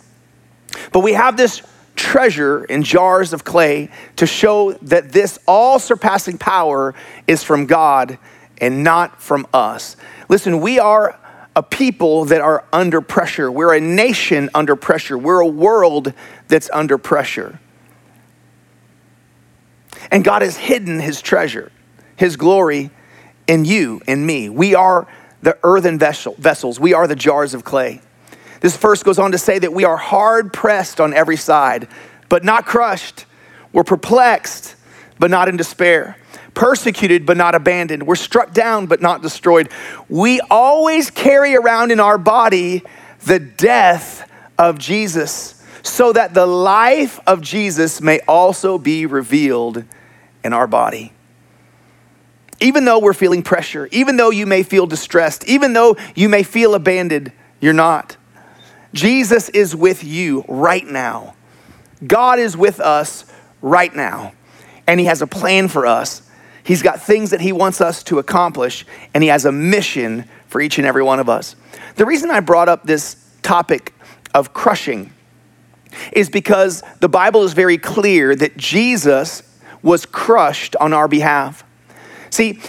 But 0.91 0.99
we 0.99 1.13
have 1.13 1.37
this 1.37 1.61
treasure 1.97 2.63
in 2.63 2.83
jars 2.83 3.33
of 3.33 3.43
clay 3.43 3.89
to 4.15 4.25
show 4.25 4.73
that 4.73 5.11
this 5.11 5.37
all 5.47 5.79
surpassing 5.79 6.37
power 6.37 6.95
is 7.27 7.43
from 7.43 7.65
God 7.65 8.17
and 8.59 8.83
not 8.83 9.21
from 9.21 9.45
us. 9.53 9.97
Listen, 10.29 10.61
we 10.61 10.79
are 10.79 11.19
a 11.55 11.63
people 11.63 12.25
that 12.25 12.39
are 12.39 12.63
under 12.71 13.01
pressure. 13.01 13.51
We're 13.51 13.73
a 13.73 13.81
nation 13.81 14.49
under 14.53 14.75
pressure. 14.75 15.17
We're 15.17 15.41
a 15.41 15.47
world 15.47 16.13
that's 16.47 16.69
under 16.71 16.97
pressure. 16.97 17.59
And 20.11 20.23
God 20.23 20.43
has 20.43 20.55
hidden 20.55 20.99
his 20.99 21.21
treasure, 21.21 21.71
his 22.15 22.35
glory 22.37 22.91
in 23.47 23.65
you 23.65 24.01
and 24.07 24.25
me. 24.25 24.49
We 24.49 24.75
are 24.75 25.07
the 25.41 25.57
earthen 25.63 25.97
vessel, 25.97 26.35
vessels, 26.37 26.79
we 26.79 26.93
are 26.93 27.07
the 27.07 27.15
jars 27.15 27.53
of 27.53 27.63
clay. 27.63 28.01
This 28.59 28.75
verse 28.77 29.03
goes 29.03 29.19
on 29.19 29.31
to 29.31 29.37
say 29.37 29.59
that 29.59 29.73
we 29.73 29.83
are 29.83 29.97
hard 29.97 30.51
pressed 30.51 30.99
on 30.99 31.13
every 31.13 31.37
side, 31.37 31.87
but 32.29 32.43
not 32.43 32.65
crushed. 32.65 33.25
We're 33.71 33.83
perplexed, 33.83 34.75
but 35.19 35.29
not 35.29 35.47
in 35.47 35.57
despair. 35.57 36.17
Persecuted, 36.53 37.25
but 37.25 37.37
not 37.37 37.53
abandoned. 37.53 38.07
We're 38.07 38.15
struck 38.15 38.53
down, 38.53 38.87
but 38.87 39.01
not 39.01 39.21
destroyed. 39.21 39.69
We 40.09 40.39
always 40.49 41.11
carry 41.11 41.55
around 41.55 41.91
in 41.91 41.99
our 41.99 42.17
body 42.17 42.83
the 43.25 43.39
death 43.39 44.29
of 44.57 44.79
Jesus, 44.79 45.63
so 45.83 46.11
that 46.13 46.33
the 46.33 46.47
life 46.47 47.19
of 47.27 47.41
Jesus 47.41 48.01
may 48.01 48.19
also 48.21 48.77
be 48.79 49.05
revealed 49.05 49.83
in 50.43 50.51
our 50.51 50.65
body. 50.67 51.13
Even 52.59 52.85
though 52.85 52.97
we're 52.97 53.13
feeling 53.13 53.43
pressure, 53.43 53.87
even 53.91 54.17
though 54.17 54.31
you 54.31 54.47
may 54.47 54.63
feel 54.63 54.87
distressed, 54.87 55.47
even 55.47 55.73
though 55.73 55.95
you 56.15 56.27
may 56.27 56.41
feel 56.41 56.73
abandoned, 56.73 57.31
you're 57.61 57.71
not. 57.71 58.16
Jesus 58.93 59.49
is 59.49 59.75
with 59.75 60.03
you 60.03 60.43
right 60.47 60.85
now. 60.85 61.35
God 62.05 62.39
is 62.39 62.55
with 62.55 62.79
us 62.79 63.25
right 63.61 63.93
now. 63.93 64.33
And 64.85 64.99
He 64.99 65.05
has 65.07 65.21
a 65.21 65.27
plan 65.27 65.67
for 65.67 65.85
us. 65.85 66.21
He's 66.63 66.81
got 66.81 67.01
things 67.01 67.31
that 67.31 67.41
He 67.41 67.51
wants 67.51 67.81
us 67.81 68.03
to 68.03 68.19
accomplish, 68.19 68.85
and 69.13 69.23
He 69.23 69.29
has 69.29 69.45
a 69.45 69.51
mission 69.51 70.25
for 70.47 70.61
each 70.61 70.77
and 70.77 70.87
every 70.87 71.03
one 71.03 71.19
of 71.19 71.29
us. 71.29 71.55
The 71.95 72.05
reason 72.05 72.31
I 72.31 72.39
brought 72.39 72.69
up 72.69 72.83
this 72.83 73.17
topic 73.41 73.93
of 74.33 74.53
crushing 74.53 75.11
is 76.11 76.29
because 76.29 76.83
the 76.99 77.09
Bible 77.09 77.43
is 77.43 77.53
very 77.53 77.77
clear 77.77 78.35
that 78.35 78.57
Jesus 78.57 79.43
was 79.81 80.05
crushed 80.05 80.75
on 80.77 80.93
our 80.93 81.07
behalf. 81.07 81.63
See, 82.29 82.59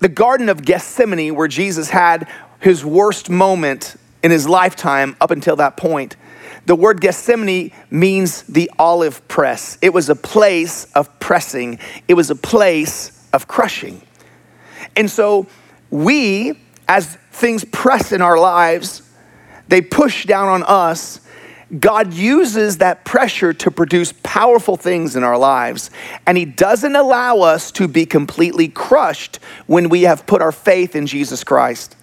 the 0.00 0.08
Garden 0.08 0.48
of 0.48 0.64
Gethsemane, 0.64 1.34
where 1.34 1.48
Jesus 1.48 1.90
had 1.90 2.28
his 2.60 2.84
worst 2.84 3.30
moment 3.30 3.96
in 4.22 4.30
his 4.30 4.48
lifetime 4.48 5.16
up 5.20 5.30
until 5.30 5.56
that 5.56 5.76
point, 5.76 6.16
the 6.66 6.74
word 6.74 7.00
Gethsemane 7.00 7.72
means 7.90 8.42
the 8.42 8.70
olive 8.78 9.26
press. 9.28 9.78
It 9.80 9.92
was 9.92 10.08
a 10.08 10.14
place 10.14 10.84
of 10.92 11.18
pressing, 11.20 11.78
it 12.08 12.14
was 12.14 12.30
a 12.30 12.36
place 12.36 13.28
of 13.32 13.48
crushing. 13.48 14.02
And 14.96 15.10
so, 15.10 15.46
we, 15.90 16.58
as 16.88 17.16
things 17.32 17.64
press 17.64 18.12
in 18.12 18.22
our 18.22 18.38
lives, 18.38 19.02
they 19.68 19.80
push 19.80 20.26
down 20.26 20.48
on 20.48 20.62
us 20.64 21.20
God 21.78 22.12
uses 22.12 22.78
that 22.78 23.04
pressure 23.04 23.52
to 23.52 23.70
produce 23.70 24.12
powerful 24.24 24.76
things 24.76 25.14
in 25.14 25.22
our 25.22 25.38
lives, 25.38 25.90
and 26.26 26.36
He 26.36 26.44
doesn't 26.44 26.96
allow 26.96 27.40
us 27.40 27.70
to 27.72 27.86
be 27.86 28.06
completely 28.06 28.66
crushed 28.66 29.38
when 29.66 29.88
we 29.88 30.02
have 30.02 30.26
put 30.26 30.42
our 30.42 30.50
faith 30.50 30.96
in 30.96 31.06
Jesus 31.06 31.44
Christ. 31.44 31.94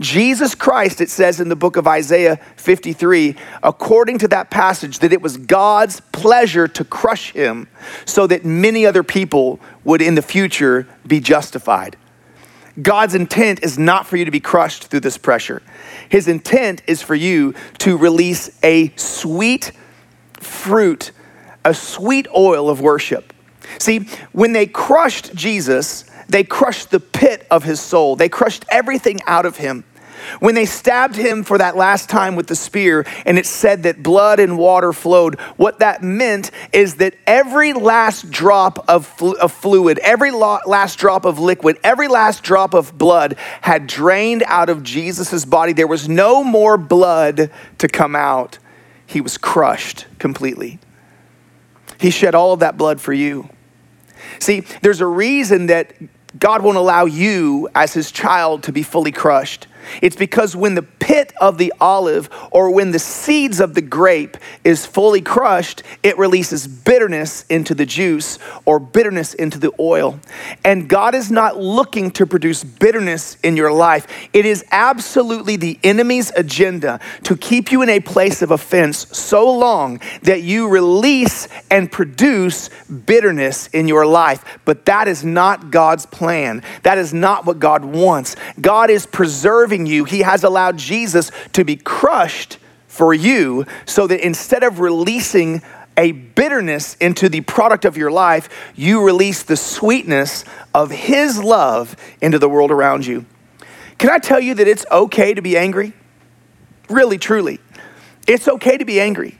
Jesus 0.00 0.54
Christ, 0.54 1.00
it 1.00 1.10
says 1.10 1.40
in 1.40 1.48
the 1.48 1.56
book 1.56 1.76
of 1.76 1.86
Isaiah 1.86 2.36
53, 2.56 3.36
according 3.62 4.18
to 4.18 4.28
that 4.28 4.50
passage, 4.50 4.98
that 5.00 5.12
it 5.12 5.22
was 5.22 5.36
God's 5.36 6.00
pleasure 6.12 6.66
to 6.68 6.84
crush 6.84 7.32
him 7.32 7.68
so 8.04 8.26
that 8.26 8.44
many 8.44 8.86
other 8.86 9.02
people 9.02 9.60
would 9.84 10.02
in 10.02 10.14
the 10.14 10.22
future 10.22 10.88
be 11.06 11.20
justified. 11.20 11.96
God's 12.80 13.14
intent 13.14 13.62
is 13.62 13.78
not 13.78 14.06
for 14.06 14.16
you 14.16 14.24
to 14.24 14.32
be 14.32 14.40
crushed 14.40 14.88
through 14.88 15.00
this 15.00 15.16
pressure. 15.16 15.62
His 16.08 16.26
intent 16.26 16.82
is 16.86 17.02
for 17.02 17.14
you 17.14 17.54
to 17.78 17.96
release 17.96 18.50
a 18.64 18.92
sweet 18.96 19.70
fruit, 20.40 21.12
a 21.64 21.72
sweet 21.72 22.26
oil 22.36 22.68
of 22.68 22.80
worship. 22.80 23.32
See, 23.78 24.08
when 24.32 24.52
they 24.52 24.66
crushed 24.66 25.34
Jesus, 25.34 26.04
they 26.28 26.44
crushed 26.44 26.90
the 26.90 27.00
pit 27.00 27.46
of 27.50 27.64
his 27.64 27.80
soul, 27.80 28.16
they 28.16 28.28
crushed 28.28 28.64
everything 28.68 29.20
out 29.26 29.46
of 29.46 29.56
him. 29.56 29.84
When 30.40 30.54
they 30.54 30.64
stabbed 30.64 31.16
him 31.16 31.42
for 31.42 31.58
that 31.58 31.76
last 31.76 32.08
time 32.08 32.36
with 32.36 32.46
the 32.46 32.56
spear, 32.56 33.04
and 33.26 33.38
it 33.38 33.46
said 33.46 33.82
that 33.82 34.02
blood 34.02 34.40
and 34.40 34.56
water 34.56 34.92
flowed, 34.92 35.38
what 35.56 35.80
that 35.80 36.02
meant 36.02 36.50
is 36.72 36.96
that 36.96 37.14
every 37.26 37.72
last 37.72 38.30
drop 38.30 38.88
of, 38.88 39.06
flu- 39.06 39.36
of 39.36 39.52
fluid, 39.52 39.98
every 39.98 40.30
last 40.30 40.98
drop 40.98 41.24
of 41.24 41.38
liquid, 41.38 41.78
every 41.84 42.08
last 42.08 42.42
drop 42.42 42.74
of 42.74 42.96
blood 42.96 43.36
had 43.60 43.86
drained 43.86 44.42
out 44.46 44.68
of 44.68 44.82
Jesus' 44.82 45.44
body. 45.44 45.72
There 45.72 45.86
was 45.86 46.08
no 46.08 46.42
more 46.42 46.76
blood 46.76 47.50
to 47.78 47.88
come 47.88 48.16
out. 48.16 48.58
He 49.06 49.20
was 49.20 49.36
crushed 49.36 50.06
completely. 50.18 50.78
He 52.00 52.10
shed 52.10 52.34
all 52.34 52.52
of 52.52 52.60
that 52.60 52.76
blood 52.76 53.00
for 53.00 53.12
you. 53.12 53.48
See, 54.44 54.60
there's 54.82 55.00
a 55.00 55.06
reason 55.06 55.68
that 55.68 55.94
God 56.38 56.62
won't 56.62 56.76
allow 56.76 57.06
you 57.06 57.66
as 57.74 57.94
his 57.94 58.12
child 58.12 58.64
to 58.64 58.72
be 58.72 58.82
fully 58.82 59.10
crushed. 59.10 59.68
It's 60.02 60.16
because 60.16 60.54
when 60.56 60.74
the 60.74 60.82
pit 60.82 61.32
of 61.40 61.58
the 61.58 61.72
olive 61.80 62.30
or 62.50 62.70
when 62.70 62.90
the 62.90 62.98
seeds 62.98 63.60
of 63.60 63.74
the 63.74 63.82
grape 63.82 64.36
is 64.64 64.86
fully 64.86 65.20
crushed, 65.20 65.82
it 66.02 66.16
releases 66.18 66.66
bitterness 66.66 67.44
into 67.48 67.74
the 67.74 67.86
juice 67.86 68.38
or 68.64 68.78
bitterness 68.78 69.34
into 69.34 69.58
the 69.58 69.72
oil. 69.78 70.18
And 70.64 70.88
God 70.88 71.14
is 71.14 71.30
not 71.30 71.58
looking 71.58 72.10
to 72.12 72.26
produce 72.26 72.64
bitterness 72.64 73.36
in 73.42 73.56
your 73.56 73.72
life. 73.72 74.06
It 74.32 74.46
is 74.46 74.64
absolutely 74.70 75.56
the 75.56 75.78
enemy's 75.82 76.30
agenda 76.30 77.00
to 77.24 77.36
keep 77.36 77.72
you 77.72 77.82
in 77.82 77.88
a 77.88 78.00
place 78.00 78.42
of 78.42 78.50
offense 78.50 79.06
so 79.16 79.50
long 79.50 80.00
that 80.22 80.42
you 80.42 80.68
release 80.68 81.48
and 81.70 81.90
produce 81.90 82.70
bitterness 83.06 83.66
in 83.68 83.88
your 83.88 84.06
life. 84.06 84.44
But 84.64 84.86
that 84.86 85.08
is 85.08 85.24
not 85.24 85.70
God's 85.70 86.06
plan. 86.06 86.62
That 86.82 86.98
is 86.98 87.12
not 87.12 87.46
what 87.46 87.58
God 87.58 87.84
wants. 87.84 88.36
God 88.60 88.90
is 88.90 89.06
preserving 89.06 89.73
you. 89.86 90.04
He 90.04 90.20
has 90.20 90.44
allowed 90.44 90.78
Jesus 90.78 91.30
to 91.52 91.64
be 91.64 91.76
crushed 91.76 92.58
for 92.86 93.12
you 93.12 93.66
so 93.86 94.06
that 94.06 94.24
instead 94.24 94.62
of 94.62 94.78
releasing 94.78 95.62
a 95.96 96.12
bitterness 96.12 96.96
into 96.96 97.28
the 97.28 97.40
product 97.42 97.84
of 97.84 97.96
your 97.96 98.10
life, 98.10 98.48
you 98.74 99.04
release 99.04 99.42
the 99.42 99.56
sweetness 99.56 100.44
of 100.72 100.90
His 100.90 101.42
love 101.42 101.96
into 102.20 102.38
the 102.38 102.48
world 102.48 102.70
around 102.70 103.06
you. 103.06 103.26
Can 103.98 104.10
I 104.10 104.18
tell 104.18 104.40
you 104.40 104.54
that 104.54 104.66
it's 104.66 104.84
okay 104.90 105.34
to 105.34 105.42
be 105.42 105.56
angry? 105.56 105.92
Really, 106.88 107.18
truly. 107.18 107.60
It's 108.26 108.48
okay 108.48 108.76
to 108.76 108.84
be 108.84 109.00
angry. 109.00 109.38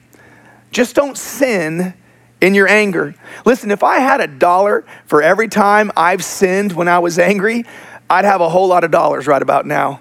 Just 0.71 0.95
don't 0.95 1.17
sin 1.17 1.95
in 2.41 2.55
your 2.55 2.69
anger. 2.69 3.15
Listen, 3.45 3.71
if 3.71 3.83
I 3.83 3.99
had 3.99 4.21
a 4.21 4.27
dollar 4.27 4.85
for 5.07 5.23
every 5.23 5.49
time 5.49 5.91
I've 5.97 6.25
sinned 6.25 6.73
when 6.73 6.89
I 6.89 6.99
was 6.99 7.19
angry, 7.19 7.65
I'd 8.09 8.25
have 8.25 8.41
a 8.41 8.49
whole 8.49 8.69
lot 8.69 8.85
of 8.85 8.91
dollars 8.91 9.27
right 9.27 9.41
about 9.41 9.67
now. 9.67 10.01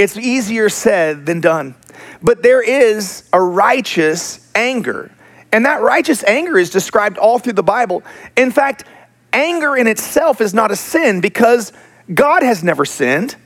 It's 0.00 0.16
easier 0.16 0.70
said 0.70 1.26
than 1.26 1.42
done. 1.42 1.74
But 2.22 2.42
there 2.42 2.62
is 2.62 3.24
a 3.34 3.40
righteous 3.40 4.50
anger. 4.54 5.10
And 5.52 5.66
that 5.66 5.82
righteous 5.82 6.24
anger 6.24 6.56
is 6.56 6.70
described 6.70 7.18
all 7.18 7.38
through 7.38 7.52
the 7.52 7.62
Bible. 7.62 8.02
In 8.34 8.50
fact, 8.50 8.84
anger 9.30 9.76
in 9.76 9.86
itself 9.86 10.40
is 10.40 10.54
not 10.54 10.70
a 10.70 10.76
sin 10.76 11.20
because 11.20 11.74
God 12.14 12.42
has 12.42 12.64
never 12.64 12.86
sinned 12.86 13.36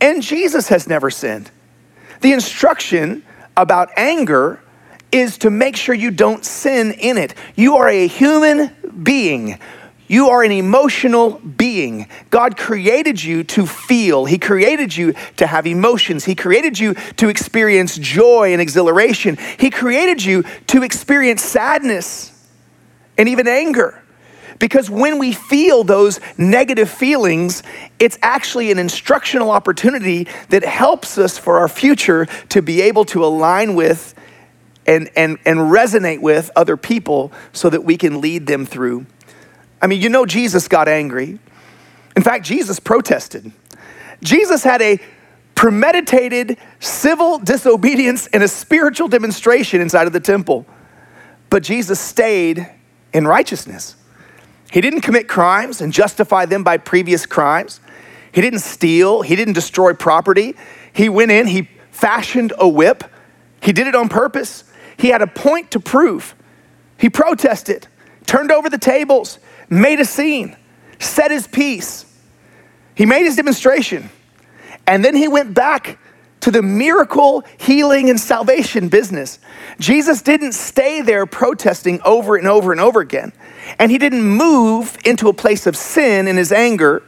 and 0.00 0.22
Jesus 0.22 0.68
has 0.68 0.88
never 0.88 1.10
sinned. 1.10 1.50
The 2.22 2.32
instruction 2.32 3.22
about 3.54 3.90
anger 3.98 4.58
is 5.12 5.36
to 5.38 5.50
make 5.50 5.76
sure 5.76 5.94
you 5.94 6.10
don't 6.10 6.46
sin 6.46 6.92
in 6.92 7.18
it. 7.18 7.34
You 7.56 7.76
are 7.76 7.88
a 7.90 8.06
human 8.06 8.74
being 9.02 9.58
you 10.10 10.30
are 10.30 10.42
an 10.42 10.50
emotional 10.50 11.38
being. 11.38 12.08
God 12.30 12.56
created 12.56 13.22
you 13.22 13.44
to 13.44 13.64
feel. 13.64 14.24
He 14.24 14.38
created 14.38 14.96
you 14.96 15.14
to 15.36 15.46
have 15.46 15.68
emotions. 15.68 16.24
He 16.24 16.34
created 16.34 16.76
you 16.80 16.94
to 17.18 17.28
experience 17.28 17.96
joy 17.96 18.52
and 18.52 18.60
exhilaration. 18.60 19.38
He 19.60 19.70
created 19.70 20.24
you 20.24 20.42
to 20.66 20.82
experience 20.82 21.42
sadness 21.44 22.36
and 23.16 23.28
even 23.28 23.46
anger. 23.46 24.02
Because 24.58 24.90
when 24.90 25.20
we 25.20 25.30
feel 25.32 25.84
those 25.84 26.18
negative 26.36 26.90
feelings, 26.90 27.62
it's 28.00 28.18
actually 28.20 28.72
an 28.72 28.80
instructional 28.80 29.52
opportunity 29.52 30.26
that 30.48 30.64
helps 30.64 31.18
us 31.18 31.38
for 31.38 31.58
our 31.58 31.68
future 31.68 32.26
to 32.48 32.62
be 32.62 32.80
able 32.80 33.04
to 33.04 33.24
align 33.24 33.76
with 33.76 34.16
and, 34.88 35.08
and, 35.14 35.38
and 35.46 35.60
resonate 35.60 36.20
with 36.20 36.50
other 36.56 36.76
people 36.76 37.30
so 37.52 37.70
that 37.70 37.84
we 37.84 37.96
can 37.96 38.20
lead 38.20 38.48
them 38.48 38.66
through 38.66 39.06
I 39.80 39.86
mean, 39.86 40.00
you 40.00 40.08
know, 40.08 40.26
Jesus 40.26 40.68
got 40.68 40.88
angry. 40.88 41.38
In 42.16 42.22
fact, 42.22 42.44
Jesus 42.44 42.80
protested. 42.80 43.50
Jesus 44.22 44.62
had 44.62 44.82
a 44.82 45.00
premeditated 45.54 46.58
civil 46.78 47.38
disobedience 47.38 48.26
and 48.28 48.42
a 48.42 48.48
spiritual 48.48 49.08
demonstration 49.08 49.80
inside 49.80 50.06
of 50.06 50.12
the 50.12 50.20
temple. 50.20 50.66
But 51.48 51.62
Jesus 51.62 52.00
stayed 52.00 52.70
in 53.12 53.26
righteousness. 53.26 53.96
He 54.70 54.80
didn't 54.80 55.00
commit 55.00 55.28
crimes 55.28 55.80
and 55.80 55.92
justify 55.92 56.46
them 56.46 56.62
by 56.62 56.76
previous 56.76 57.26
crimes. 57.26 57.80
He 58.32 58.40
didn't 58.40 58.60
steal. 58.60 59.22
He 59.22 59.34
didn't 59.34 59.54
destroy 59.54 59.94
property. 59.94 60.54
He 60.92 61.08
went 61.08 61.30
in, 61.30 61.46
he 61.46 61.68
fashioned 61.90 62.52
a 62.58 62.68
whip. 62.68 63.04
He 63.60 63.72
did 63.72 63.86
it 63.86 63.94
on 63.94 64.08
purpose. 64.08 64.64
He 64.96 65.08
had 65.08 65.22
a 65.22 65.26
point 65.26 65.70
to 65.72 65.80
prove. 65.80 66.34
He 66.98 67.10
protested, 67.10 67.86
turned 68.26 68.52
over 68.52 68.70
the 68.70 68.78
tables, 68.78 69.38
made 69.70 70.00
a 70.00 70.04
scene, 70.04 70.56
said 70.98 71.30
his 71.30 71.46
piece. 71.46 72.04
He 72.94 73.06
made 73.06 73.22
his 73.22 73.36
demonstration. 73.36 74.10
And 74.86 75.04
then 75.04 75.14
he 75.14 75.28
went 75.28 75.54
back 75.54 75.98
to 76.40 76.50
the 76.50 76.62
miracle, 76.62 77.44
healing, 77.58 78.10
and 78.10 78.18
salvation 78.18 78.88
business. 78.88 79.38
Jesus 79.78 80.22
didn't 80.22 80.52
stay 80.52 81.00
there 81.00 81.26
protesting 81.26 82.00
over 82.04 82.36
and 82.36 82.46
over 82.48 82.72
and 82.72 82.80
over 82.80 83.00
again. 83.00 83.32
And 83.78 83.90
he 83.90 83.98
didn't 83.98 84.22
move 84.22 84.96
into 85.04 85.28
a 85.28 85.32
place 85.32 85.66
of 85.66 85.76
sin 85.76 86.26
in 86.26 86.36
his 86.36 86.50
anger 86.50 87.02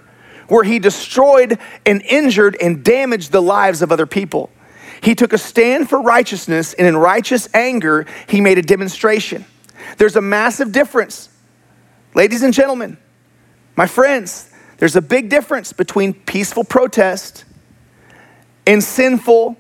where 0.49 0.65
he 0.65 0.79
destroyed 0.79 1.59
and 1.87 2.03
injured 2.03 2.57
and 2.61 2.85
damaged 2.85 3.33
the 3.33 3.41
lives 3.41 3.81
of 3.81 3.91
other 3.91 4.07
people. 4.07 4.51
He 5.03 5.15
took 5.15 5.33
a 5.33 5.39
stand 5.39 5.89
for 5.89 6.01
righteousness, 6.01 6.75
and 6.75 6.87
in 6.87 6.97
righteous 6.97 7.49
anger, 7.55 8.07
he 8.29 8.41
made 8.41 8.59
a 8.59 8.63
demonstration. 8.63 9.45
There's 9.97 10.15
a 10.15 10.21
massive 10.21 10.71
difference 10.71 11.29
Ladies 12.15 12.43
and 12.43 12.53
gentlemen, 12.53 12.99
my 13.77 13.87
friends, 13.87 14.51
there's 14.77 14.97
a 14.97 15.03
big 15.03 15.31
difference 15.31 15.73
between 15.73 16.13
peaceful 16.13 16.65
protest 16.65 17.45
and 18.67 18.83
sinful, 18.83 19.57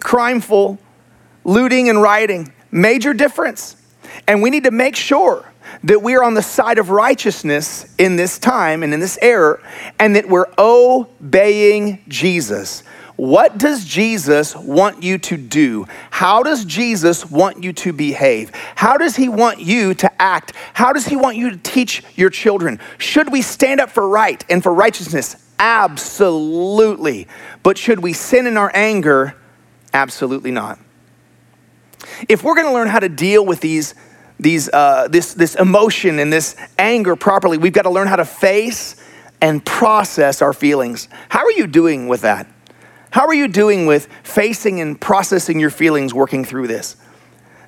crimeful 0.00 0.78
looting 1.44 1.88
and 1.88 2.02
rioting. 2.02 2.52
Major 2.70 3.14
difference. 3.14 3.76
And 4.26 4.42
we 4.42 4.50
need 4.50 4.64
to 4.64 4.70
make 4.70 4.96
sure 4.96 5.50
that 5.84 6.02
we 6.02 6.14
are 6.16 6.22
on 6.22 6.34
the 6.34 6.42
side 6.42 6.78
of 6.78 6.90
righteousness 6.90 7.94
in 7.98 8.16
this 8.16 8.38
time 8.38 8.82
and 8.82 8.92
in 8.92 9.00
this 9.00 9.18
era, 9.22 9.58
and 9.98 10.16
that 10.16 10.28
we're 10.28 10.46
obeying 10.58 12.04
Jesus. 12.08 12.82
What 13.16 13.56
does 13.56 13.84
Jesus 13.86 14.54
want 14.54 15.02
you 15.02 15.16
to 15.18 15.38
do? 15.38 15.86
How 16.10 16.42
does 16.42 16.66
Jesus 16.66 17.28
want 17.30 17.64
you 17.64 17.72
to 17.72 17.92
behave? 17.92 18.50
How 18.74 18.98
does 18.98 19.16
he 19.16 19.28
want 19.30 19.58
you 19.58 19.94
to 19.94 20.22
act? 20.22 20.52
How 20.74 20.92
does 20.92 21.06
he 21.06 21.16
want 21.16 21.38
you 21.38 21.50
to 21.50 21.56
teach 21.56 22.02
your 22.14 22.28
children? 22.28 22.78
Should 22.98 23.32
we 23.32 23.40
stand 23.40 23.80
up 23.80 23.90
for 23.90 24.06
right 24.06 24.44
and 24.50 24.62
for 24.62 24.72
righteousness? 24.72 25.36
Absolutely. 25.58 27.26
But 27.62 27.78
should 27.78 28.00
we 28.00 28.12
sin 28.12 28.46
in 28.46 28.58
our 28.58 28.70
anger? 28.74 29.34
Absolutely 29.94 30.50
not. 30.50 30.78
If 32.28 32.44
we're 32.44 32.54
going 32.54 32.66
to 32.66 32.74
learn 32.74 32.88
how 32.88 33.00
to 33.00 33.08
deal 33.08 33.44
with 33.44 33.60
these 33.60 33.94
these, 34.38 34.68
uh, 34.68 35.08
this, 35.08 35.32
this 35.32 35.54
emotion 35.54 36.18
and 36.18 36.30
this 36.30 36.56
anger 36.78 37.16
properly, 37.16 37.56
we've 37.56 37.72
got 37.72 37.82
to 37.82 37.90
learn 37.90 38.06
how 38.06 38.16
to 38.16 38.24
face 38.26 39.02
and 39.40 39.64
process 39.64 40.42
our 40.42 40.52
feelings. 40.52 41.08
How 41.30 41.40
are 41.40 41.52
you 41.52 41.66
doing 41.66 42.06
with 42.06 42.20
that? 42.20 42.46
How 43.10 43.26
are 43.26 43.34
you 43.34 43.48
doing 43.48 43.86
with 43.86 44.08
facing 44.22 44.80
and 44.80 45.00
processing 45.00 45.60
your 45.60 45.70
feelings 45.70 46.12
working 46.12 46.44
through 46.44 46.66
this? 46.66 46.96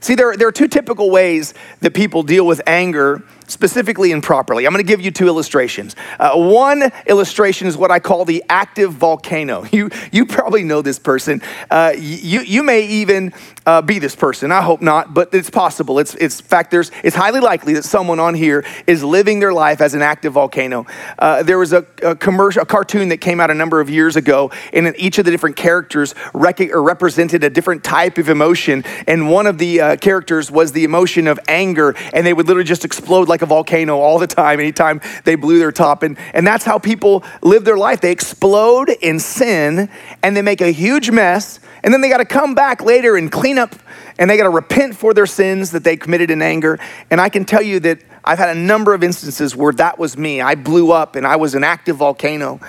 See, 0.01 0.14
there, 0.14 0.37
there 0.37 0.48
are 0.48 0.53
two 0.53 0.68
typical 0.68 1.11
ways 1.11 1.55
that 1.81 1.94
people 1.94 2.22
deal 2.22 2.46
with 2.46 2.61
anger 2.66 3.22
specifically 3.48 4.12
and 4.12 4.22
properly. 4.22 4.66
I'm 4.66 4.72
going 4.72 4.84
to 4.84 4.88
give 4.88 5.00
you 5.00 5.11
two 5.11 5.26
illustrations. 5.26 5.96
Uh, 6.18 6.32
one 6.34 6.90
illustration 7.06 7.66
is 7.66 7.76
what 7.76 7.90
I 7.90 7.98
call 7.98 8.24
the 8.24 8.44
active 8.48 8.92
volcano. 8.92 9.64
You, 9.78 9.90
you 10.11 10.26
probably 10.26 10.64
know 10.64 10.82
this 10.82 10.98
person. 10.98 11.40
Uh, 11.70 11.92
you, 11.96 12.40
you 12.40 12.64
may 12.64 12.87
even 12.87 13.32
uh, 13.64 13.82
be 13.82 13.98
this 13.98 14.16
person. 14.16 14.50
I 14.50 14.62
hope 14.62 14.80
not, 14.80 15.12
but 15.12 15.32
it's 15.34 15.50
possible. 15.50 15.98
It's, 15.98 16.14
it's 16.14 16.40
fact, 16.40 16.70
there's, 16.70 16.90
it's 17.04 17.14
highly 17.14 17.38
likely 17.38 17.74
that 17.74 17.84
someone 17.84 18.18
on 18.18 18.34
here 18.34 18.64
is 18.87 19.04
living 19.04 19.40
their 19.40 19.52
life 19.52 19.80
as 19.80 19.94
an 19.94 20.00
active 20.00 20.32
volcano. 20.32 20.87
Uh, 21.18 21.42
there 21.42 21.58
was 21.58 21.72
a, 21.72 21.87
a, 22.02 22.16
commercial, 22.16 22.62
a 22.62 22.66
cartoon 22.66 23.11
that 23.11 23.18
came 23.18 23.40
out 23.40 23.50
a 23.50 23.54
number 23.54 23.80
of 23.80 23.90
years 23.90 24.16
ago, 24.16 24.50
and 24.72 24.94
each 24.96 25.18
of 25.18 25.26
the 25.26 25.30
different 25.30 25.54
characters 25.54 26.14
rec- 26.32 26.74
represented 26.74 27.44
a 27.44 27.50
different 27.50 27.84
type 27.84 28.16
of 28.16 28.28
emotion. 28.30 28.84
And 29.06 29.30
one 29.30 29.46
of 29.46 29.58
the 29.58 29.80
uh, 29.80 29.96
characters 29.96 30.50
was 30.50 30.72
the 30.72 30.84
emotion 30.84 31.26
of 31.26 31.38
anger, 31.46 31.94
and 32.14 32.26
they 32.26 32.32
would 32.32 32.46
literally 32.46 32.66
just 32.66 32.84
explode 32.84 33.28
like 33.38 33.42
a 33.42 33.46
volcano 33.46 33.98
all 33.98 34.18
the 34.18 34.27
time, 34.27 34.59
anytime 34.61 35.01
they 35.24 35.37
blew 35.37 35.59
their 35.59 35.72
top. 35.72 36.03
And, 36.03 36.18
and 36.35 36.46
that's 36.46 36.64
how 36.64 36.79
people 36.79 37.24
live 37.42 37.64
their 37.64 37.79
life. 37.79 38.01
They 38.01 38.12
explode 38.12 38.90
in 38.90 39.20
sin, 39.20 39.88
and 40.22 40.37
they 40.37 40.42
make 40.42 40.61
a 40.61 40.70
huge 40.70 41.11
mess 41.11 41.61
and 41.83 41.92
then 41.92 42.01
they 42.01 42.09
got 42.09 42.18
to 42.18 42.24
come 42.24 42.55
back 42.55 42.83
later 42.83 43.16
and 43.16 43.31
clean 43.31 43.59
up 43.59 43.74
and 44.18 44.29
they 44.29 44.37
got 44.37 44.44
to 44.44 44.51
repent 44.51 44.96
for 44.96 45.14
their 45.14 45.27
sins 45.27 45.70
that 45.70 45.85
they 45.85 45.96
committed 45.96 46.31
in 46.31 46.42
anger. 46.42 46.79
And 47.11 47.20
I 47.20 47.29
can 47.29 47.44
tell 47.44 47.62
you 47.62 47.81
that 47.81 48.01
I've 48.24 48.38
had 48.38 48.57
a 48.57 48.61
number 48.61 48.94
of 48.94 49.05
instances 49.05 49.55
where 49.55 49.72
that 49.74 49.98
was 49.98 50.18
me. 50.18 50.40
I 50.40 50.55
blew 50.55 50.90
up 50.90 51.16
and 51.16 51.27
I 51.27 51.37
was 51.37 51.55
an 51.55 51.64
active 51.64 51.96
volcano. 51.96 52.61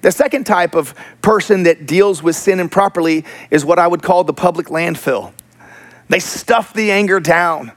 The 0.00 0.12
second 0.12 0.44
type 0.44 0.74
of 0.74 0.94
person 1.22 1.64
that 1.64 1.86
deals 1.86 2.22
with 2.22 2.36
sin 2.36 2.60
improperly 2.60 3.24
is 3.50 3.64
what 3.64 3.78
I 3.78 3.86
would 3.86 4.02
call 4.02 4.24
the 4.24 4.32
public 4.32 4.66
landfill. 4.68 5.32
They 6.08 6.20
stuff 6.20 6.72
the 6.72 6.90
anger 6.90 7.20
down. 7.20 7.72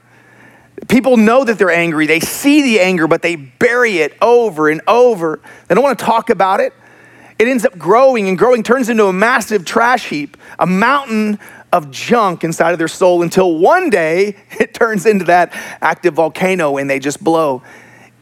People 0.88 1.16
know 1.16 1.44
that 1.44 1.58
they're 1.58 1.70
angry. 1.70 2.06
They 2.06 2.20
see 2.20 2.62
the 2.62 2.80
anger, 2.80 3.06
but 3.06 3.22
they 3.22 3.36
bury 3.36 3.98
it 3.98 4.16
over 4.20 4.68
and 4.68 4.80
over. 4.88 5.40
They 5.68 5.74
don't 5.74 5.84
want 5.84 5.98
to 5.98 6.04
talk 6.04 6.30
about 6.30 6.60
it 6.60 6.72
it 7.42 7.48
ends 7.48 7.64
up 7.64 7.76
growing 7.76 8.28
and 8.28 8.38
growing, 8.38 8.62
turns 8.62 8.88
into 8.88 9.06
a 9.06 9.12
massive 9.12 9.64
trash 9.64 10.08
heap, 10.08 10.36
a 10.60 10.66
mountain 10.66 11.40
of 11.72 11.90
junk 11.90 12.44
inside 12.44 12.70
of 12.70 12.78
their 12.78 12.86
soul 12.86 13.22
until 13.22 13.58
one 13.58 13.90
day 13.90 14.36
it 14.60 14.74
turns 14.74 15.06
into 15.06 15.24
that 15.24 15.50
active 15.80 16.14
volcano 16.14 16.76
and 16.76 16.88
they 16.88 17.00
just 17.00 17.22
blow. 17.24 17.60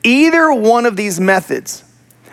Either 0.03 0.55
one 0.55 0.87
of 0.87 0.97
these 0.97 1.21
methods 1.21 1.85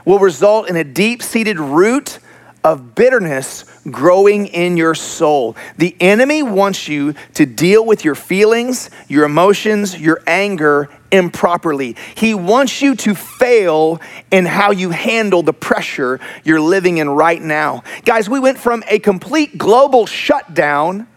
will 0.06 0.20
result 0.20 0.70
in 0.70 0.78
a 0.78 0.84
deep 0.86 1.22
seated 1.22 1.60
root 1.60 2.20
of 2.68 2.96
bitterness 2.96 3.64
growing 3.90 4.48
in 4.48 4.76
your 4.76 4.94
soul. 4.94 5.56
The 5.78 5.96
enemy 6.02 6.44
wants 6.44 6.90
you 6.90 7.16
to 7.36 7.46
deal 7.46 7.86
with 7.86 8.04
your 8.04 8.14
feelings, 8.14 8.90
your 9.08 9.24
emotions, 9.24 9.98
your 9.98 10.22
anger 10.28 10.90
improperly. 11.10 11.96
He 12.16 12.34
wants 12.34 12.82
you 12.82 12.96
to 12.98 13.16
fail 13.16 14.02
in 14.32 14.46
how 14.46 14.72
you 14.72 14.90
handle 14.90 15.44
the 15.44 15.54
pressure 15.54 16.20
you're 16.44 16.60
living 16.60 16.98
in 16.98 17.10
right 17.10 17.42
now. 17.42 17.84
Guys, 18.04 18.30
we 18.30 18.42
went 18.42 18.58
from 18.58 18.84
a 18.90 19.00
complete 19.00 19.58
global 19.58 20.06
shutdown 20.06 21.08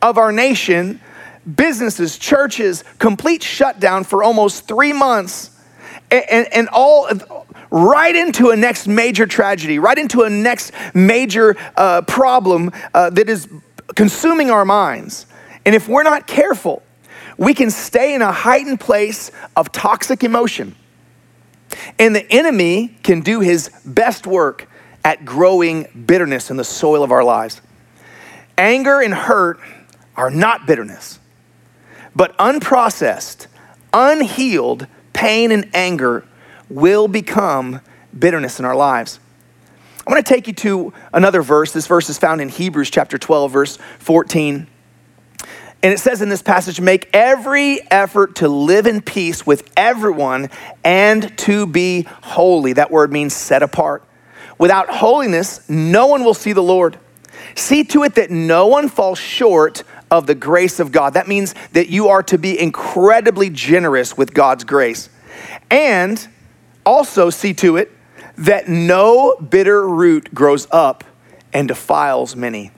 of 0.00 0.16
our 0.16 0.30
nation, 0.30 1.00
businesses, 1.56 2.18
churches, 2.18 2.84
complete 3.00 3.42
shutdown 3.42 4.04
for 4.04 4.22
almost 4.22 4.68
three 4.68 4.92
months, 4.92 5.50
and, 6.12 6.24
and, 6.30 6.48
and 6.52 6.68
all 6.72 7.08
right 7.70 8.14
into 8.14 8.50
a 8.50 8.56
next 8.56 8.86
major 8.86 9.26
tragedy, 9.26 9.78
right 9.78 9.98
into 9.98 10.22
a 10.22 10.30
next 10.30 10.72
major 10.94 11.56
uh, 11.76 12.02
problem 12.02 12.70
uh, 12.94 13.10
that 13.10 13.28
is 13.28 13.48
consuming 13.94 14.50
our 14.50 14.64
minds. 14.64 15.26
And 15.64 15.74
if 15.74 15.88
we're 15.88 16.02
not 16.02 16.26
careful, 16.26 16.82
we 17.36 17.54
can 17.54 17.70
stay 17.70 18.14
in 18.14 18.22
a 18.22 18.32
heightened 18.32 18.80
place 18.80 19.30
of 19.56 19.72
toxic 19.72 20.24
emotion. 20.24 20.74
And 21.98 22.14
the 22.14 22.30
enemy 22.30 22.96
can 23.02 23.20
do 23.20 23.40
his 23.40 23.70
best 23.84 24.26
work 24.26 24.68
at 25.04 25.24
growing 25.24 26.04
bitterness 26.06 26.50
in 26.50 26.56
the 26.56 26.64
soil 26.64 27.02
of 27.02 27.12
our 27.12 27.24
lives. 27.24 27.60
Anger 28.58 29.00
and 29.00 29.14
hurt 29.14 29.60
are 30.16 30.30
not 30.30 30.66
bitterness, 30.66 31.18
but 32.14 32.36
unprocessed, 32.36 33.46
unhealed 33.92 34.86
pain 35.12 35.52
and 35.52 35.70
anger 35.74 36.26
will 36.70 37.08
become 37.08 37.80
bitterness 38.16 38.58
in 38.58 38.64
our 38.64 38.76
lives. 38.76 39.20
I 40.06 40.10
want 40.10 40.24
to 40.24 40.34
take 40.34 40.46
you 40.46 40.54
to 40.54 40.92
another 41.12 41.42
verse. 41.42 41.72
This 41.72 41.86
verse 41.86 42.08
is 42.08 42.18
found 42.18 42.40
in 42.40 42.48
Hebrews 42.48 42.90
chapter 42.90 43.18
12, 43.18 43.52
verse 43.52 43.78
14. 43.98 44.66
And 45.82 45.92
it 45.92 45.98
says 45.98 46.20
in 46.20 46.28
this 46.28 46.42
passage, 46.42 46.80
make 46.80 47.08
every 47.12 47.80
effort 47.90 48.36
to 48.36 48.48
live 48.48 48.86
in 48.86 49.00
peace 49.00 49.46
with 49.46 49.70
everyone 49.76 50.50
and 50.84 51.36
to 51.38 51.66
be 51.66 52.06
holy. 52.22 52.74
That 52.74 52.90
word 52.90 53.12
means 53.12 53.34
set 53.34 53.62
apart. 53.62 54.04
Without 54.58 54.90
holiness, 54.90 55.68
no 55.70 56.06
one 56.06 56.22
will 56.22 56.34
see 56.34 56.52
the 56.52 56.62
Lord. 56.62 56.98
See 57.54 57.84
to 57.84 58.04
it 58.04 58.14
that 58.16 58.30
no 58.30 58.66
one 58.66 58.88
falls 58.88 59.18
short 59.18 59.82
of 60.10 60.26
the 60.26 60.34
grace 60.34 60.80
of 60.80 60.92
God. 60.92 61.14
That 61.14 61.28
means 61.28 61.54
that 61.72 61.88
you 61.88 62.08
are 62.08 62.22
to 62.24 62.36
be 62.36 62.60
incredibly 62.60 63.48
generous 63.48 64.16
with 64.18 64.34
God's 64.34 64.64
grace. 64.64 65.08
And 65.70 66.28
also 66.84 67.30
see 67.30 67.54
to 67.54 67.76
it 67.76 67.92
that 68.36 68.68
no 68.68 69.36
bitter 69.36 69.86
root 69.86 70.34
grows 70.34 70.66
up 70.70 71.04
and 71.52 71.68
defiles 71.68 72.36
many. 72.36 72.70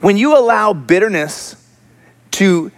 When 0.00 0.16
you 0.16 0.36
allow 0.36 0.72
bitterness 0.72 1.56
to 2.32 2.70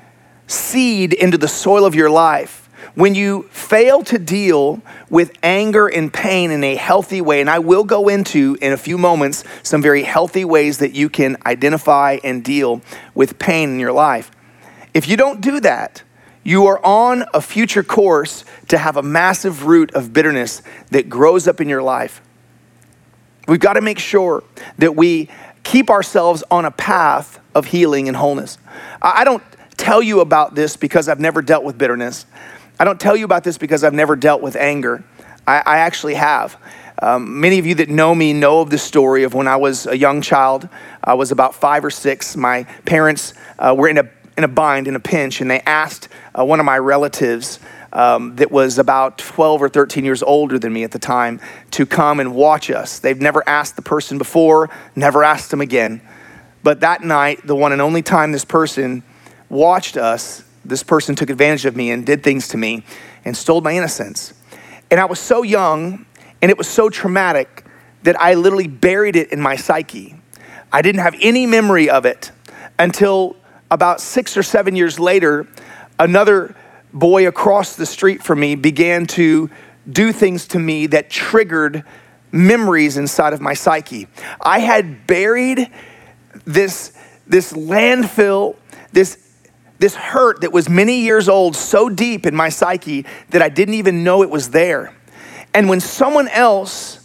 seed 0.46 1.12
into 1.12 1.38
the 1.38 1.48
soil 1.48 1.84
of 1.84 1.94
your 1.94 2.10
life, 2.10 2.68
when 2.94 3.14
you 3.14 3.44
fail 3.50 4.02
to 4.04 4.18
deal 4.18 4.82
with 5.08 5.32
anger 5.42 5.86
and 5.86 6.12
pain 6.12 6.50
in 6.50 6.64
a 6.64 6.74
healthy 6.76 7.20
way, 7.20 7.40
and 7.40 7.48
I 7.48 7.58
will 7.58 7.84
go 7.84 8.08
into 8.08 8.56
in 8.60 8.72
a 8.72 8.76
few 8.76 8.98
moments 8.98 9.44
some 9.62 9.80
very 9.80 10.02
healthy 10.02 10.44
ways 10.44 10.78
that 10.78 10.92
you 10.92 11.08
can 11.08 11.36
identify 11.46 12.18
and 12.24 12.42
deal 12.42 12.82
with 13.14 13.38
pain 13.38 13.70
in 13.70 13.78
your 13.78 13.92
life. 13.92 14.30
If 14.92 15.08
you 15.08 15.16
don't 15.16 15.40
do 15.40 15.60
that, 15.60 16.02
you 16.50 16.66
are 16.66 16.84
on 16.84 17.24
a 17.32 17.40
future 17.40 17.84
course 17.84 18.44
to 18.68 18.76
have 18.76 18.96
a 18.96 19.02
massive 19.02 19.66
root 19.66 19.94
of 19.94 20.12
bitterness 20.12 20.62
that 20.90 21.08
grows 21.08 21.46
up 21.46 21.60
in 21.60 21.68
your 21.68 21.80
life. 21.80 22.20
We've 23.46 23.60
got 23.60 23.74
to 23.74 23.80
make 23.80 24.00
sure 24.00 24.42
that 24.78 24.96
we 24.96 25.28
keep 25.62 25.90
ourselves 25.90 26.42
on 26.50 26.64
a 26.64 26.72
path 26.72 27.38
of 27.54 27.66
healing 27.66 28.08
and 28.08 28.16
wholeness. 28.16 28.58
I 29.00 29.22
don't 29.22 29.44
tell 29.76 30.02
you 30.02 30.20
about 30.20 30.56
this 30.56 30.76
because 30.76 31.08
I've 31.08 31.20
never 31.20 31.40
dealt 31.40 31.62
with 31.62 31.78
bitterness. 31.78 32.26
I 32.80 32.84
don't 32.84 32.98
tell 32.98 33.16
you 33.16 33.24
about 33.24 33.44
this 33.44 33.56
because 33.56 33.84
I've 33.84 33.94
never 33.94 34.16
dealt 34.16 34.42
with 34.42 34.56
anger. 34.56 35.04
I, 35.46 35.62
I 35.64 35.78
actually 35.78 36.14
have. 36.14 36.60
Um, 37.00 37.40
many 37.40 37.60
of 37.60 37.66
you 37.66 37.76
that 37.76 37.88
know 37.88 38.14
me 38.14 38.32
know 38.32 38.60
of 38.60 38.70
the 38.70 38.78
story 38.78 39.22
of 39.22 39.34
when 39.34 39.46
I 39.46 39.56
was 39.56 39.86
a 39.86 39.96
young 39.96 40.20
child. 40.20 40.68
I 41.02 41.14
was 41.14 41.30
about 41.30 41.54
five 41.54 41.84
or 41.84 41.90
six. 41.90 42.36
My 42.36 42.64
parents 42.84 43.34
uh, 43.58 43.74
were 43.76 43.88
in 43.88 43.98
a 43.98 44.10
in 44.40 44.44
a 44.44 44.48
bind, 44.48 44.88
in 44.88 44.96
a 44.96 45.00
pinch, 45.00 45.42
and 45.42 45.50
they 45.50 45.60
asked 45.60 46.08
uh, 46.38 46.42
one 46.42 46.60
of 46.60 46.66
my 46.66 46.78
relatives 46.78 47.60
um, 47.92 48.36
that 48.36 48.50
was 48.50 48.78
about 48.78 49.18
12 49.18 49.62
or 49.62 49.68
13 49.68 50.02
years 50.02 50.22
older 50.22 50.58
than 50.58 50.72
me 50.72 50.82
at 50.82 50.92
the 50.92 50.98
time 50.98 51.40
to 51.72 51.84
come 51.84 52.20
and 52.20 52.34
watch 52.34 52.70
us. 52.70 53.00
They've 53.00 53.20
never 53.20 53.46
asked 53.46 53.76
the 53.76 53.82
person 53.82 54.16
before, 54.16 54.70
never 54.96 55.22
asked 55.22 55.50
them 55.50 55.60
again. 55.60 56.00
But 56.62 56.80
that 56.80 57.02
night, 57.02 57.46
the 57.46 57.54
one 57.54 57.72
and 57.72 57.82
only 57.82 58.00
time 58.00 58.32
this 58.32 58.46
person 58.46 59.02
watched 59.50 59.98
us, 59.98 60.42
this 60.64 60.82
person 60.82 61.14
took 61.14 61.28
advantage 61.28 61.66
of 61.66 61.76
me 61.76 61.90
and 61.90 62.06
did 62.06 62.22
things 62.22 62.48
to 62.48 62.56
me 62.56 62.82
and 63.26 63.36
stole 63.36 63.60
my 63.60 63.76
innocence. 63.76 64.32
And 64.90 64.98
I 64.98 65.04
was 65.04 65.20
so 65.20 65.42
young 65.42 66.06
and 66.40 66.50
it 66.50 66.56
was 66.56 66.68
so 66.68 66.88
traumatic 66.88 67.66
that 68.04 68.18
I 68.18 68.34
literally 68.34 68.68
buried 68.68 69.16
it 69.16 69.32
in 69.32 69.40
my 69.40 69.56
psyche. 69.56 70.16
I 70.72 70.80
didn't 70.80 71.02
have 71.02 71.16
any 71.20 71.44
memory 71.44 71.90
of 71.90 72.06
it 72.06 72.32
until 72.78 73.36
about 73.70 74.00
six 74.00 74.36
or 74.36 74.42
seven 74.42 74.74
years 74.74 74.98
later, 74.98 75.46
another 75.98 76.54
boy 76.92 77.26
across 77.28 77.76
the 77.76 77.86
street 77.86 78.22
from 78.22 78.40
me 78.40 78.54
began 78.54 79.06
to 79.06 79.50
do 79.90 80.12
things 80.12 80.48
to 80.48 80.58
me 80.58 80.86
that 80.88 81.10
triggered 81.10 81.84
memories 82.32 82.96
inside 82.96 83.32
of 83.32 83.40
my 83.40 83.54
psyche. 83.54 84.06
I 84.40 84.60
had 84.60 85.06
buried 85.06 85.70
this, 86.44 86.96
this 87.26 87.52
landfill, 87.52 88.56
this, 88.92 89.18
this 89.78 89.94
hurt 89.94 90.42
that 90.42 90.52
was 90.52 90.68
many 90.68 91.00
years 91.00 91.28
old 91.28 91.56
so 91.56 91.88
deep 91.88 92.26
in 92.26 92.34
my 92.34 92.48
psyche 92.48 93.06
that 93.30 93.42
I 93.42 93.48
didn't 93.48 93.74
even 93.74 94.04
know 94.04 94.22
it 94.22 94.30
was 94.30 94.50
there. 94.50 94.94
And 95.54 95.68
when 95.68 95.80
someone 95.80 96.28
else 96.28 96.99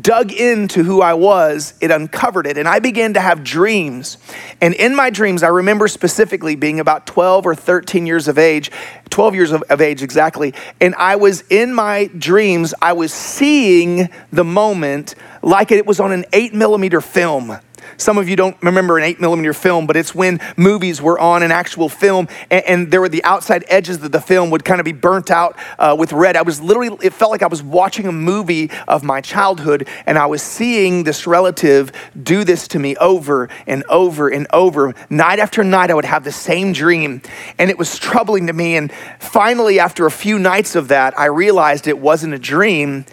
dug 0.00 0.32
into 0.32 0.82
who 0.82 1.00
I 1.00 1.14
was, 1.14 1.74
it 1.80 1.90
uncovered 1.90 2.46
it. 2.46 2.58
And 2.58 2.68
I 2.68 2.78
began 2.78 3.14
to 3.14 3.20
have 3.20 3.42
dreams. 3.42 4.18
And 4.60 4.74
in 4.74 4.94
my 4.94 5.10
dreams, 5.10 5.42
I 5.42 5.48
remember 5.48 5.88
specifically 5.88 6.56
being 6.56 6.80
about 6.80 7.06
12 7.06 7.46
or 7.46 7.54
13 7.54 8.06
years 8.06 8.28
of 8.28 8.38
age, 8.38 8.70
12 9.10 9.34
years 9.34 9.52
of, 9.52 9.62
of, 9.62 9.80
age 9.80 10.02
exactly. 10.02 10.54
And 10.80 10.94
I 10.96 11.16
was 11.16 11.42
in 11.48 11.72
my 11.72 12.10
dreams, 12.18 12.74
I 12.82 12.92
was 12.92 13.12
seeing 13.12 14.10
the 14.30 14.44
moment 14.44 15.14
like 15.42 15.70
it 15.70 15.86
was 15.86 16.00
on 16.00 16.12
an 16.12 16.24
eight 16.32 16.52
millimeter 16.52 17.00
film. 17.00 17.58
Some 17.96 18.18
of 18.18 18.28
you 18.28 18.36
don't 18.36 18.56
remember 18.62 18.98
an 18.98 19.04
eight 19.04 19.20
millimeter 19.20 19.52
film, 19.52 19.86
but 19.86 19.96
it's 19.96 20.14
when 20.14 20.40
movies 20.56 21.00
were 21.00 21.18
on 21.18 21.42
an 21.42 21.50
actual 21.50 21.88
film 21.88 22.28
and, 22.50 22.64
and 22.64 22.90
there 22.90 23.00
were 23.00 23.08
the 23.08 23.24
outside 23.24 23.64
edges 23.68 24.02
of 24.02 24.12
the 24.12 24.20
film 24.20 24.50
would 24.50 24.64
kind 24.64 24.80
of 24.80 24.84
be 24.84 24.92
burnt 24.92 25.30
out 25.30 25.56
uh, 25.78 25.96
with 25.98 26.12
red. 26.12 26.36
I 26.36 26.42
was 26.42 26.60
literally, 26.60 26.96
it 27.02 27.12
felt 27.12 27.30
like 27.30 27.42
I 27.42 27.46
was 27.46 27.62
watching 27.62 28.06
a 28.06 28.12
movie 28.12 28.70
of 28.86 29.02
my 29.02 29.20
childhood 29.20 29.88
and 30.06 30.18
I 30.18 30.26
was 30.26 30.42
seeing 30.42 31.04
this 31.04 31.26
relative 31.26 31.92
do 32.20 32.44
this 32.44 32.68
to 32.68 32.78
me 32.78 32.96
over 32.96 33.48
and 33.66 33.84
over 33.88 34.28
and 34.28 34.46
over. 34.52 34.94
Night 35.10 35.38
after 35.38 35.64
night, 35.64 35.90
I 35.90 35.94
would 35.94 36.04
have 36.04 36.24
the 36.24 36.32
same 36.32 36.72
dream 36.72 37.22
and 37.58 37.70
it 37.70 37.78
was 37.78 37.98
troubling 37.98 38.46
to 38.48 38.52
me. 38.52 38.76
And 38.76 38.92
finally, 39.18 39.78
after 39.80 40.06
a 40.06 40.10
few 40.10 40.38
nights 40.38 40.74
of 40.74 40.88
that, 40.88 41.18
I 41.18 41.26
realized 41.26 41.86
it 41.86 41.98
wasn't 41.98 42.34
a 42.34 42.38
dream, 42.38 43.04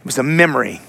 it 0.00 0.04
was 0.04 0.18
a 0.18 0.22
memory. 0.22 0.80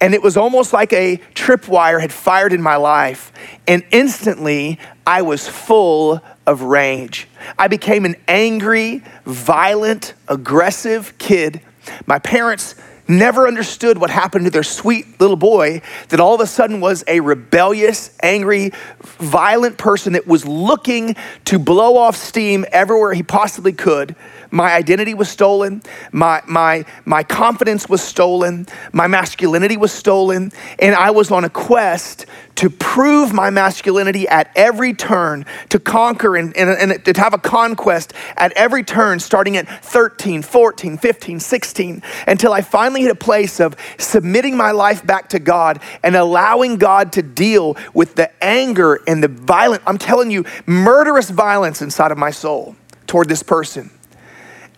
And 0.00 0.14
it 0.14 0.22
was 0.22 0.36
almost 0.36 0.72
like 0.72 0.92
a 0.92 1.18
tripwire 1.34 2.00
had 2.00 2.12
fired 2.12 2.52
in 2.52 2.62
my 2.62 2.76
life. 2.76 3.32
And 3.66 3.84
instantly, 3.90 4.78
I 5.06 5.22
was 5.22 5.46
full 5.46 6.22
of 6.46 6.62
rage. 6.62 7.28
I 7.58 7.68
became 7.68 8.04
an 8.04 8.16
angry, 8.26 9.02
violent, 9.26 10.14
aggressive 10.28 11.16
kid. 11.18 11.60
My 12.06 12.18
parents 12.18 12.74
never 13.10 13.46
understood 13.46 13.98
what 13.98 14.10
happened 14.10 14.46
to 14.46 14.50
their 14.50 14.62
sweet 14.62 15.20
little 15.20 15.36
boy 15.36 15.82
that 16.08 16.20
all 16.20 16.34
of 16.34 16.40
a 16.40 16.46
sudden 16.46 16.80
was 16.80 17.04
a 17.06 17.20
rebellious, 17.20 18.16
angry, 18.22 18.72
violent 19.18 19.76
person 19.76 20.14
that 20.14 20.26
was 20.26 20.46
looking 20.46 21.16
to 21.46 21.58
blow 21.58 21.96
off 21.96 22.16
steam 22.16 22.64
everywhere 22.72 23.12
he 23.12 23.22
possibly 23.22 23.72
could. 23.72 24.16
My 24.50 24.72
identity 24.72 25.14
was 25.14 25.28
stolen. 25.28 25.82
My, 26.12 26.42
my, 26.46 26.84
my 27.04 27.22
confidence 27.22 27.88
was 27.88 28.02
stolen. 28.02 28.66
My 28.92 29.06
masculinity 29.06 29.76
was 29.76 29.92
stolen. 29.92 30.52
And 30.78 30.94
I 30.94 31.10
was 31.10 31.30
on 31.30 31.44
a 31.44 31.50
quest 31.50 32.26
to 32.56 32.68
prove 32.68 33.32
my 33.32 33.48
masculinity 33.48 34.28
at 34.28 34.50
every 34.54 34.92
turn, 34.92 35.46
to 35.70 35.78
conquer 35.78 36.36
and, 36.36 36.54
and, 36.56 36.92
and 36.92 37.04
to 37.06 37.18
have 37.18 37.32
a 37.32 37.38
conquest 37.38 38.12
at 38.36 38.52
every 38.52 38.84
turn, 38.84 39.18
starting 39.18 39.56
at 39.56 39.66
13, 39.82 40.42
14, 40.42 40.98
15, 40.98 41.40
16, 41.40 42.02
until 42.26 42.52
I 42.52 42.60
finally 42.60 42.99
a 43.08 43.14
place 43.14 43.60
of 43.60 43.76
submitting 43.98 44.56
my 44.56 44.72
life 44.72 45.06
back 45.06 45.30
to 45.30 45.38
God 45.38 45.80
and 46.02 46.16
allowing 46.16 46.76
God 46.76 47.12
to 47.12 47.22
deal 47.22 47.76
with 47.94 48.14
the 48.14 48.30
anger 48.44 49.00
and 49.06 49.22
the 49.22 49.28
violent, 49.28 49.82
I'm 49.86 49.98
telling 49.98 50.30
you, 50.30 50.44
murderous 50.66 51.30
violence 51.30 51.82
inside 51.82 52.12
of 52.12 52.18
my 52.18 52.30
soul 52.30 52.76
toward 53.06 53.28
this 53.28 53.42
person. 53.42 53.90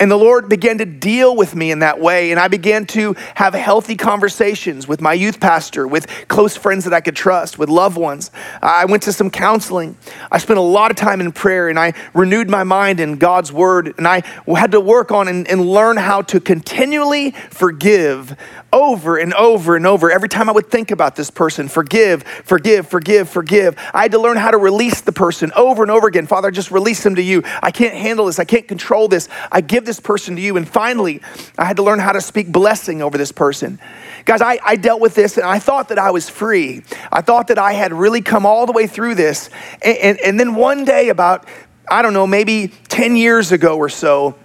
And 0.02 0.10
the 0.10 0.16
Lord 0.16 0.48
began 0.48 0.78
to 0.78 0.84
deal 0.84 1.36
with 1.36 1.54
me 1.54 1.70
in 1.70 1.78
that 1.78 2.00
way. 2.00 2.32
And 2.32 2.40
I 2.40 2.48
began 2.48 2.86
to 2.86 3.14
have 3.36 3.54
healthy 3.54 3.94
conversations 3.94 4.88
with 4.88 5.00
my 5.00 5.12
youth 5.12 5.38
pastor, 5.38 5.86
with 5.86 6.08
close 6.26 6.56
friends 6.56 6.82
that 6.86 6.92
I 6.92 7.00
could 7.00 7.14
trust, 7.14 7.56
with 7.56 7.68
loved 7.68 7.96
ones. 7.96 8.32
I 8.60 8.84
went 8.84 9.04
to 9.04 9.12
some 9.12 9.30
counseling. 9.30 9.96
I 10.32 10.38
spent 10.38 10.58
a 10.58 10.60
lot 10.60 10.90
of 10.90 10.96
time 10.96 11.20
in 11.20 11.30
prayer 11.30 11.68
and 11.68 11.78
I 11.78 11.92
renewed 12.14 12.50
my 12.50 12.64
mind 12.64 12.98
in 12.98 13.14
God's 13.14 13.52
word. 13.52 13.94
And 13.96 14.08
I 14.08 14.24
had 14.48 14.72
to 14.72 14.80
work 14.80 15.12
on 15.12 15.28
and, 15.28 15.46
and 15.46 15.64
learn 15.64 15.98
how 15.98 16.22
to 16.22 16.40
continually 16.40 17.30
forgive 17.30 18.36
over 18.72 19.18
and 19.18 19.34
over 19.34 19.76
and 19.76 19.86
over. 19.86 20.10
Every 20.10 20.28
time 20.28 20.48
I 20.48 20.52
would 20.52 20.70
think 20.70 20.90
about 20.90 21.14
this 21.14 21.30
person, 21.30 21.68
forgive, 21.68 22.22
forgive, 22.22 22.88
forgive, 22.88 23.28
forgive. 23.28 23.76
I 23.92 24.02
had 24.02 24.12
to 24.12 24.18
learn 24.18 24.36
how 24.36 24.50
to 24.50 24.58
release 24.58 25.02
the 25.02 25.12
person 25.12 25.52
over 25.54 25.82
and 25.82 25.90
over 25.90 26.08
again. 26.08 26.26
Father, 26.26 26.48
I 26.48 26.50
just 26.50 26.70
release 26.70 27.02
them 27.02 27.14
to 27.16 27.22
you. 27.22 27.42
I 27.62 27.70
can't 27.70 27.94
handle 27.94 28.26
this. 28.26 28.38
I 28.38 28.44
can't 28.44 28.66
control 28.66 29.08
this. 29.08 29.28
I 29.50 29.60
give 29.60 29.84
this 29.84 30.00
person 30.00 30.36
to 30.36 30.42
you. 30.42 30.56
And 30.56 30.68
finally, 30.68 31.20
I 31.58 31.64
had 31.64 31.76
to 31.76 31.82
learn 31.82 31.98
how 31.98 32.12
to 32.12 32.20
speak 32.20 32.50
blessing 32.50 33.02
over 33.02 33.18
this 33.18 33.32
person. 33.32 33.78
Guys, 34.24 34.40
I, 34.40 34.58
I 34.64 34.76
dealt 34.76 35.00
with 35.00 35.14
this 35.14 35.36
and 35.36 35.46
I 35.46 35.58
thought 35.58 35.88
that 35.88 35.98
I 35.98 36.10
was 36.10 36.28
free. 36.28 36.82
I 37.10 37.20
thought 37.20 37.48
that 37.48 37.58
I 37.58 37.74
had 37.74 37.92
really 37.92 38.22
come 38.22 38.46
all 38.46 38.66
the 38.66 38.72
way 38.72 38.86
through 38.86 39.16
this. 39.16 39.50
And, 39.82 39.98
and, 39.98 40.20
and 40.20 40.40
then 40.40 40.54
one 40.54 40.84
day, 40.84 41.08
about, 41.08 41.46
I 41.90 42.02
don't 42.02 42.12
know, 42.12 42.26
maybe 42.26 42.68
10 42.88 43.16
years 43.16 43.52
ago 43.52 43.76
or 43.76 43.88
so, 43.88 44.36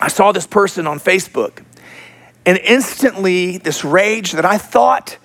I 0.00 0.08
saw 0.08 0.32
this 0.32 0.46
person 0.46 0.86
on 0.86 1.00
Facebook 1.00 1.65
and 2.46 2.58
instantly, 2.58 3.58
this 3.58 3.84
rage 3.84 4.32
that 4.32 4.44
I 4.44 4.56
thought 4.56 5.18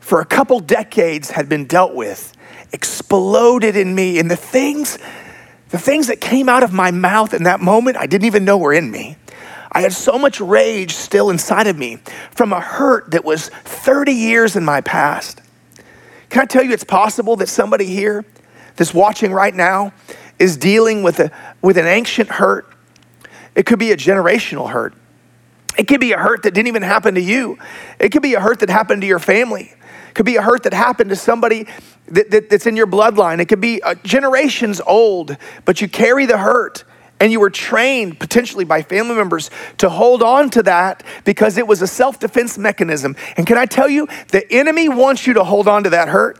for 0.00 0.20
a 0.20 0.24
couple 0.24 0.58
decades 0.58 1.30
had 1.30 1.48
been 1.48 1.66
dealt 1.66 1.94
with 1.94 2.36
exploded 2.72 3.76
in 3.76 3.94
me. 3.94 4.18
And 4.18 4.28
the 4.28 4.36
things, 4.36 4.98
the 5.68 5.78
things 5.78 6.08
that 6.08 6.20
came 6.20 6.48
out 6.48 6.64
of 6.64 6.72
my 6.72 6.90
mouth 6.90 7.32
in 7.32 7.44
that 7.44 7.60
moment, 7.60 7.96
I 7.96 8.06
didn't 8.06 8.26
even 8.26 8.44
know 8.44 8.58
were 8.58 8.72
in 8.72 8.90
me. 8.90 9.16
I 9.70 9.82
had 9.82 9.92
so 9.92 10.18
much 10.18 10.40
rage 10.40 10.94
still 10.94 11.30
inside 11.30 11.68
of 11.68 11.78
me 11.78 11.98
from 12.32 12.52
a 12.52 12.60
hurt 12.60 13.12
that 13.12 13.24
was 13.24 13.48
30 13.48 14.12
years 14.12 14.56
in 14.56 14.64
my 14.64 14.80
past. 14.80 15.40
Can 16.28 16.42
I 16.42 16.46
tell 16.46 16.64
you 16.64 16.72
it's 16.72 16.84
possible 16.84 17.36
that 17.36 17.48
somebody 17.48 17.86
here 17.86 18.24
that's 18.76 18.92
watching 18.92 19.32
right 19.32 19.54
now 19.54 19.92
is 20.38 20.56
dealing 20.56 21.02
with, 21.02 21.20
a, 21.20 21.30
with 21.62 21.78
an 21.78 21.86
ancient 21.86 22.30
hurt? 22.30 22.68
It 23.54 23.64
could 23.64 23.78
be 23.78 23.92
a 23.92 23.96
generational 23.96 24.70
hurt. 24.70 24.94
It 25.76 25.88
could 25.88 26.00
be 26.00 26.12
a 26.12 26.18
hurt 26.18 26.42
that 26.42 26.52
didn't 26.52 26.68
even 26.68 26.82
happen 26.82 27.14
to 27.14 27.20
you. 27.20 27.58
It 27.98 28.10
could 28.10 28.22
be 28.22 28.34
a 28.34 28.40
hurt 28.40 28.60
that 28.60 28.68
happened 28.68 29.02
to 29.02 29.08
your 29.08 29.18
family. 29.18 29.72
It 30.08 30.14
could 30.14 30.26
be 30.26 30.36
a 30.36 30.42
hurt 30.42 30.64
that 30.64 30.74
happened 30.74 31.10
to 31.10 31.16
somebody 31.16 31.66
that, 32.08 32.30
that, 32.30 32.50
that's 32.50 32.66
in 32.66 32.76
your 32.76 32.86
bloodline. 32.86 33.40
It 33.40 33.46
could 33.46 33.60
be 33.60 33.82
uh, 33.82 33.94
generations 34.04 34.80
old, 34.86 35.36
but 35.64 35.80
you 35.80 35.88
carry 35.88 36.26
the 36.26 36.36
hurt 36.36 36.84
and 37.18 37.32
you 37.32 37.40
were 37.40 37.50
trained 37.50 38.18
potentially 38.18 38.64
by 38.64 38.82
family 38.82 39.14
members 39.14 39.48
to 39.78 39.88
hold 39.88 40.22
on 40.22 40.50
to 40.50 40.62
that 40.64 41.04
because 41.24 41.56
it 41.56 41.66
was 41.66 41.80
a 41.80 41.86
self 41.86 42.18
defense 42.18 42.58
mechanism. 42.58 43.16
And 43.36 43.46
can 43.46 43.56
I 43.56 43.64
tell 43.64 43.88
you, 43.88 44.08
the 44.28 44.44
enemy 44.52 44.88
wants 44.88 45.26
you 45.26 45.34
to 45.34 45.44
hold 45.44 45.68
on 45.68 45.84
to 45.84 45.90
that 45.90 46.08
hurt. 46.08 46.38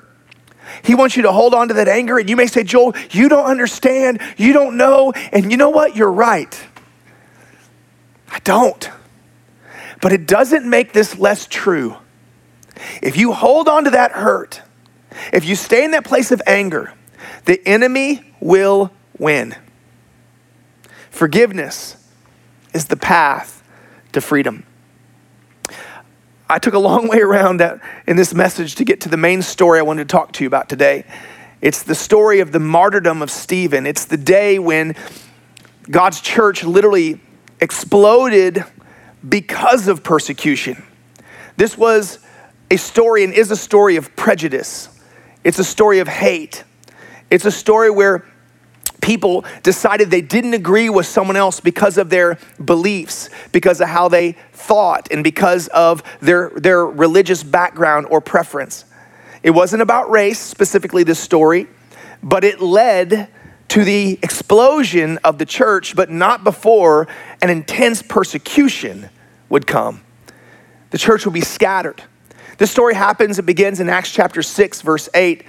He 0.82 0.94
wants 0.94 1.16
you 1.16 1.22
to 1.22 1.32
hold 1.32 1.54
on 1.54 1.68
to 1.68 1.74
that 1.74 1.88
anger. 1.88 2.18
And 2.18 2.28
you 2.28 2.36
may 2.36 2.46
say, 2.46 2.64
Joel, 2.64 2.94
you 3.10 3.28
don't 3.28 3.46
understand. 3.46 4.20
You 4.36 4.52
don't 4.52 4.76
know. 4.76 5.12
And 5.32 5.50
you 5.50 5.56
know 5.56 5.70
what? 5.70 5.96
You're 5.96 6.12
right. 6.12 6.60
I 8.28 8.38
don't 8.40 8.90
but 10.02 10.12
it 10.12 10.26
doesn't 10.26 10.68
make 10.68 10.92
this 10.92 11.16
less 11.16 11.46
true. 11.46 11.96
If 13.00 13.16
you 13.16 13.32
hold 13.32 13.68
on 13.68 13.84
to 13.84 13.90
that 13.90 14.10
hurt, 14.12 14.60
if 15.32 15.44
you 15.46 15.54
stay 15.54 15.84
in 15.84 15.92
that 15.92 16.04
place 16.04 16.32
of 16.32 16.42
anger, 16.46 16.92
the 17.44 17.66
enemy 17.66 18.34
will 18.40 18.90
win. 19.16 19.54
Forgiveness 21.10 21.96
is 22.74 22.86
the 22.86 22.96
path 22.96 23.62
to 24.10 24.20
freedom. 24.20 24.66
I 26.50 26.58
took 26.58 26.74
a 26.74 26.80
long 26.80 27.06
way 27.08 27.20
around 27.20 27.58
that 27.58 27.80
in 28.06 28.16
this 28.16 28.34
message 28.34 28.74
to 28.76 28.84
get 28.84 29.02
to 29.02 29.08
the 29.08 29.16
main 29.16 29.40
story 29.40 29.78
I 29.78 29.82
wanted 29.82 30.08
to 30.08 30.12
talk 30.12 30.32
to 30.32 30.44
you 30.44 30.48
about 30.48 30.68
today. 30.68 31.04
It's 31.60 31.84
the 31.84 31.94
story 31.94 32.40
of 32.40 32.50
the 32.50 32.58
martyrdom 32.58 33.22
of 33.22 33.30
Stephen. 33.30 33.86
It's 33.86 34.04
the 34.04 34.16
day 34.16 34.58
when 34.58 34.96
God's 35.88 36.20
church 36.20 36.64
literally 36.64 37.20
exploded 37.60 38.64
because 39.28 39.88
of 39.88 40.02
persecution. 40.02 40.82
This 41.56 41.76
was 41.76 42.18
a 42.70 42.76
story 42.76 43.24
and 43.24 43.32
is 43.32 43.50
a 43.50 43.56
story 43.56 43.96
of 43.96 44.14
prejudice. 44.16 44.88
It's 45.44 45.58
a 45.58 45.64
story 45.64 45.98
of 45.98 46.08
hate. 46.08 46.64
It's 47.30 47.44
a 47.44 47.50
story 47.50 47.90
where 47.90 48.24
people 49.00 49.44
decided 49.62 50.10
they 50.10 50.22
didn't 50.22 50.54
agree 50.54 50.88
with 50.88 51.06
someone 51.06 51.36
else 51.36 51.60
because 51.60 51.98
of 51.98 52.08
their 52.08 52.38
beliefs, 52.64 53.28
because 53.50 53.80
of 53.80 53.88
how 53.88 54.08
they 54.08 54.32
thought, 54.52 55.08
and 55.10 55.22
because 55.22 55.68
of 55.68 56.02
their, 56.20 56.50
their 56.50 56.86
religious 56.86 57.42
background 57.42 58.06
or 58.10 58.20
preference. 58.20 58.84
It 59.42 59.50
wasn't 59.50 59.82
about 59.82 60.10
race, 60.10 60.38
specifically 60.38 61.02
this 61.02 61.18
story, 61.18 61.66
but 62.22 62.44
it 62.44 62.60
led 62.60 63.28
to 63.72 63.84
the 63.84 64.18
explosion 64.22 65.16
of 65.24 65.38
the 65.38 65.46
church, 65.46 65.96
but 65.96 66.10
not 66.10 66.44
before 66.44 67.08
an 67.40 67.48
intense 67.48 68.02
persecution 68.02 69.08
would 69.48 69.66
come. 69.66 70.02
The 70.90 70.98
church 70.98 71.24
would 71.24 71.32
be 71.32 71.40
scattered. 71.40 72.02
This 72.58 72.70
story 72.70 72.92
happens, 72.92 73.38
it 73.38 73.46
begins 73.46 73.80
in 73.80 73.88
Acts 73.88 74.12
chapter 74.12 74.42
6, 74.42 74.82
verse 74.82 75.08
8. 75.14 75.44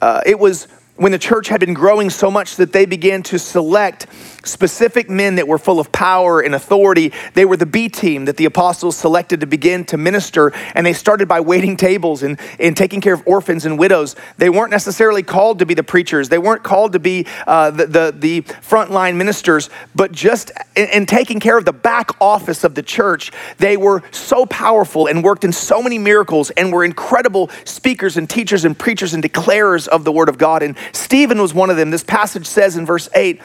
Uh, 0.00 0.22
it 0.24 0.38
was 0.38 0.68
when 1.00 1.12
the 1.12 1.18
church 1.18 1.48
had 1.48 1.60
been 1.60 1.72
growing 1.72 2.10
so 2.10 2.30
much 2.30 2.56
that 2.56 2.74
they 2.74 2.84
began 2.84 3.22
to 3.22 3.38
select 3.38 4.06
specific 4.44 5.08
men 5.08 5.36
that 5.36 5.48
were 5.48 5.56
full 5.56 5.80
of 5.80 5.90
power 5.92 6.40
and 6.40 6.54
authority. 6.54 7.10
They 7.32 7.46
were 7.46 7.56
the 7.56 7.64
B 7.64 7.88
team 7.88 8.26
that 8.26 8.36
the 8.36 8.44
apostles 8.44 8.98
selected 8.98 9.40
to 9.40 9.46
begin 9.46 9.86
to 9.86 9.96
minister, 9.96 10.52
and 10.74 10.84
they 10.84 10.92
started 10.92 11.26
by 11.26 11.40
waiting 11.40 11.78
tables 11.78 12.22
and, 12.22 12.38
and 12.58 12.76
taking 12.76 13.00
care 13.00 13.14
of 13.14 13.22
orphans 13.26 13.64
and 13.64 13.78
widows. 13.78 14.14
They 14.36 14.50
weren't 14.50 14.70
necessarily 14.70 15.22
called 15.22 15.60
to 15.60 15.66
be 15.66 15.72
the 15.72 15.82
preachers, 15.82 16.28
they 16.28 16.38
weren't 16.38 16.62
called 16.62 16.92
to 16.92 16.98
be 16.98 17.26
uh, 17.46 17.70
the, 17.70 17.86
the, 17.86 18.14
the 18.18 18.42
frontline 18.42 19.16
ministers, 19.16 19.70
but 19.94 20.12
just 20.12 20.52
in, 20.76 20.88
in 20.90 21.06
taking 21.06 21.40
care 21.40 21.56
of 21.56 21.64
the 21.64 21.72
back 21.72 22.10
office 22.20 22.62
of 22.62 22.74
the 22.74 22.82
church, 22.82 23.32
they 23.56 23.78
were 23.78 24.02
so 24.10 24.44
powerful 24.44 25.06
and 25.06 25.24
worked 25.24 25.44
in 25.44 25.52
so 25.52 25.82
many 25.82 25.96
miracles 25.96 26.50
and 26.50 26.70
were 26.70 26.84
incredible 26.84 27.48
speakers 27.64 28.18
and 28.18 28.28
teachers 28.28 28.66
and 28.66 28.78
preachers 28.78 29.14
and 29.14 29.24
declarers 29.24 29.88
of 29.88 30.04
the 30.04 30.12
word 30.12 30.28
of 30.28 30.36
God. 30.36 30.62
And 30.62 30.76
Stephen 30.92 31.40
was 31.40 31.54
one 31.54 31.70
of 31.70 31.76
them. 31.76 31.90
This 31.90 32.04
passage 32.04 32.46
says 32.46 32.76
in 32.76 32.86
verse 32.86 33.08
8 33.14 33.40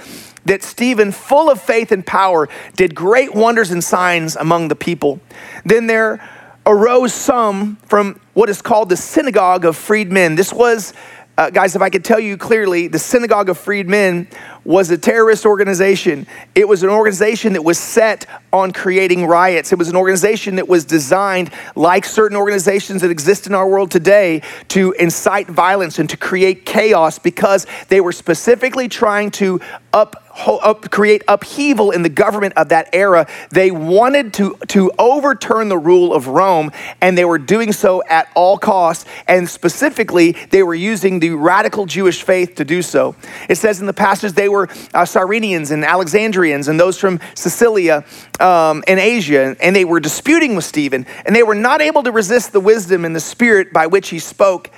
that 0.45 0.63
Stephen, 0.63 1.11
full 1.11 1.49
of 1.49 1.61
faith 1.61 1.91
and 1.91 2.05
power, 2.05 2.47
did 2.75 2.93
great 2.93 3.33
wonders 3.33 3.71
and 3.71 3.83
signs 3.83 4.35
among 4.35 4.67
the 4.67 4.75
people. 4.75 5.19
Then 5.65 5.87
there 5.87 6.27
arose 6.65 7.13
some 7.13 7.75
from 7.87 8.19
what 8.33 8.49
is 8.49 8.61
called 8.61 8.89
the 8.89 8.97
synagogue 8.97 9.65
of 9.65 9.75
freedmen. 9.75 10.35
This 10.35 10.51
was, 10.51 10.93
uh, 11.37 11.49
guys, 11.49 11.75
if 11.75 11.81
I 11.81 11.89
could 11.89 12.05
tell 12.05 12.19
you 12.19 12.37
clearly, 12.37 12.87
the 12.87 12.99
synagogue 12.99 13.49
of 13.49 13.57
freedmen 13.57 14.27
was 14.63 14.89
a 14.89 14.97
terrorist 14.97 15.45
organization. 15.45 16.27
It 16.55 16.67
was 16.67 16.81
an 16.81 16.89
organization 16.89 17.53
that 17.53 17.63
was 17.63 17.77
set 17.77 18.25
on 18.53 18.71
creating 18.71 19.25
riots. 19.25 19.73
It 19.73 19.77
was 19.77 19.89
an 19.89 19.97
organization 19.97 20.55
that 20.55 20.67
was 20.69 20.85
designed, 20.85 21.51
like 21.75 22.05
certain 22.05 22.37
organizations 22.37 23.01
that 23.01 23.11
exist 23.11 23.47
in 23.47 23.53
our 23.53 23.67
world 23.67 23.91
today, 23.91 24.43
to 24.69 24.93
incite 24.93 25.47
violence 25.47 25.99
and 25.99 26.09
to 26.09 26.17
create 26.17 26.65
chaos 26.65 27.19
because 27.19 27.67
they 27.89 27.99
were 27.99 28.13
specifically 28.13 28.87
trying 28.87 29.29
to 29.31 29.59
up 29.91 30.24
up, 30.35 30.91
create 30.91 31.23
upheaval 31.27 31.91
in 31.91 32.01
the 32.01 32.09
government 32.09 32.53
of 32.57 32.69
that 32.69 32.89
era. 32.93 33.27
They 33.51 33.71
wanted 33.71 34.33
to, 34.35 34.57
to 34.67 34.91
overturn 34.99 35.69
the 35.69 35.77
rule 35.77 36.13
of 36.13 36.27
Rome, 36.27 36.71
and 37.01 37.17
they 37.17 37.25
were 37.25 37.37
doing 37.37 37.71
so 37.71 38.03
at 38.07 38.29
all 38.35 38.57
costs. 38.57 39.05
And 39.27 39.49
specifically, 39.49 40.33
they 40.51 40.63
were 40.63 40.75
using 40.75 41.19
the 41.19 41.31
radical 41.31 41.85
Jewish 41.85 42.23
faith 42.23 42.55
to 42.55 42.65
do 42.65 42.81
so. 42.81 43.15
It 43.49 43.55
says 43.55 43.79
in 43.79 43.85
the 43.85 43.93
passage 43.93 44.33
they 44.33 44.49
were 44.49 44.67
uh, 44.93 45.05
Cyrenians 45.05 45.71
and 45.71 45.83
Alexandrians 45.83 46.67
and 46.67 46.79
those 46.79 46.99
from 46.99 47.19
Sicilia 47.33 48.05
um, 48.39 48.83
and 48.87 48.99
Asia, 48.99 49.55
and 49.61 49.75
they 49.75 49.85
were 49.85 49.99
disputing 49.99 50.55
with 50.55 50.65
Stephen, 50.65 51.05
and 51.25 51.35
they 51.35 51.43
were 51.43 51.55
not 51.55 51.81
able 51.81 52.03
to 52.03 52.11
resist 52.11 52.51
the 52.51 52.59
wisdom 52.59 53.05
and 53.05 53.15
the 53.15 53.19
spirit 53.19 53.71
by 53.73 53.87
which 53.87 54.09
he 54.09 54.19
spoke. 54.19 54.69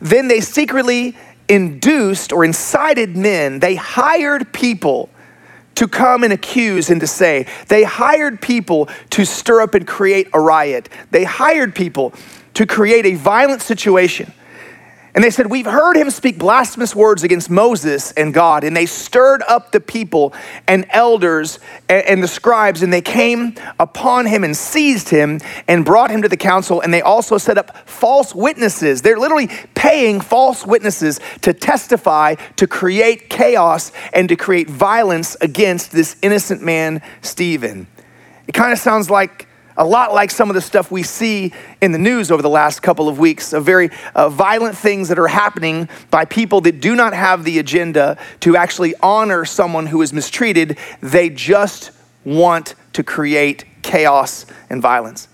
Then 0.00 0.28
they 0.28 0.40
secretly 0.40 1.16
induced 1.50 2.32
or 2.32 2.44
incited 2.44 3.16
men, 3.16 3.58
they 3.58 3.74
hired 3.74 4.52
people 4.52 5.10
to 5.74 5.88
come 5.88 6.24
and 6.24 6.32
accuse 6.32 6.90
and 6.90 7.00
to 7.00 7.06
say. 7.06 7.46
They 7.68 7.82
hired 7.82 8.40
people 8.40 8.88
to 9.10 9.24
stir 9.24 9.60
up 9.60 9.74
and 9.74 9.86
create 9.86 10.28
a 10.32 10.40
riot. 10.40 10.88
They 11.10 11.24
hired 11.24 11.74
people 11.74 12.14
to 12.54 12.66
create 12.66 13.04
a 13.06 13.14
violent 13.14 13.62
situation. 13.62 14.32
And 15.14 15.24
they 15.24 15.30
said, 15.30 15.50
We've 15.50 15.66
heard 15.66 15.96
him 15.96 16.08
speak 16.10 16.38
blasphemous 16.38 16.94
words 16.94 17.24
against 17.24 17.50
Moses 17.50 18.12
and 18.12 18.32
God. 18.32 18.62
And 18.62 18.76
they 18.76 18.86
stirred 18.86 19.42
up 19.48 19.72
the 19.72 19.80
people 19.80 20.32
and 20.68 20.86
elders 20.90 21.58
and, 21.88 22.22
the 22.22 22.28
scribes, 22.28 22.82
and 22.82 22.92
they 22.92 23.02
came 23.02 23.54
upon 23.80 24.26
him 24.26 24.44
and 24.44 24.56
seized 24.56 25.08
him 25.08 25.40
and 25.66 25.84
brought 25.84 26.10
him 26.10 26.22
to 26.22 26.28
the 26.28 26.36
council. 26.36 26.80
And 26.80 26.94
they 26.94 27.02
also 27.02 27.38
set 27.38 27.58
up 27.58 27.88
false 27.88 28.34
witnesses. 28.34 29.02
They're 29.02 29.18
literally 29.18 29.48
paying 29.74 30.20
false 30.20 30.64
witnesses 30.64 31.18
to 31.42 31.52
testify, 31.52 32.36
to 32.56 32.66
create 32.68 33.28
chaos, 33.28 33.90
and 34.12 34.28
to 34.28 34.36
create 34.36 34.70
violence 34.70 35.36
against 35.40 35.90
this 35.90 36.16
innocent 36.22 36.62
man, 36.62 37.02
Stephen. 37.22 37.88
It 38.46 38.52
kind 38.52 38.72
of 38.72 38.78
sounds 38.78 39.10
like 39.10 39.48
a 39.76 39.84
lot 39.84 40.12
like 40.12 40.30
some 40.30 40.50
of 40.50 40.54
the 40.54 40.60
stuff 40.60 40.90
we 40.90 41.02
see 41.02 41.52
in 41.80 41.92
the 41.92 41.98
news 41.98 42.30
over 42.30 42.42
the 42.42 42.50
last 42.50 42.80
couple 42.80 43.08
of 43.08 43.18
weeks 43.18 43.52
of 43.52 43.64
very 43.64 43.90
uh, 44.14 44.28
violent 44.28 44.76
things 44.76 45.08
that 45.08 45.18
are 45.18 45.28
happening 45.28 45.88
by 46.10 46.24
people 46.24 46.60
that 46.62 46.80
do 46.80 46.94
not 46.94 47.12
have 47.12 47.44
the 47.44 47.58
agenda 47.58 48.18
to 48.40 48.56
actually 48.56 48.94
honor 49.02 49.44
someone 49.44 49.86
who 49.86 50.02
is 50.02 50.12
mistreated. 50.12 50.78
They 51.00 51.30
just 51.30 51.92
want 52.24 52.74
to 52.92 53.02
create 53.02 53.64
chaos 53.82 54.46
and 54.68 54.82
violence. 54.82 55.28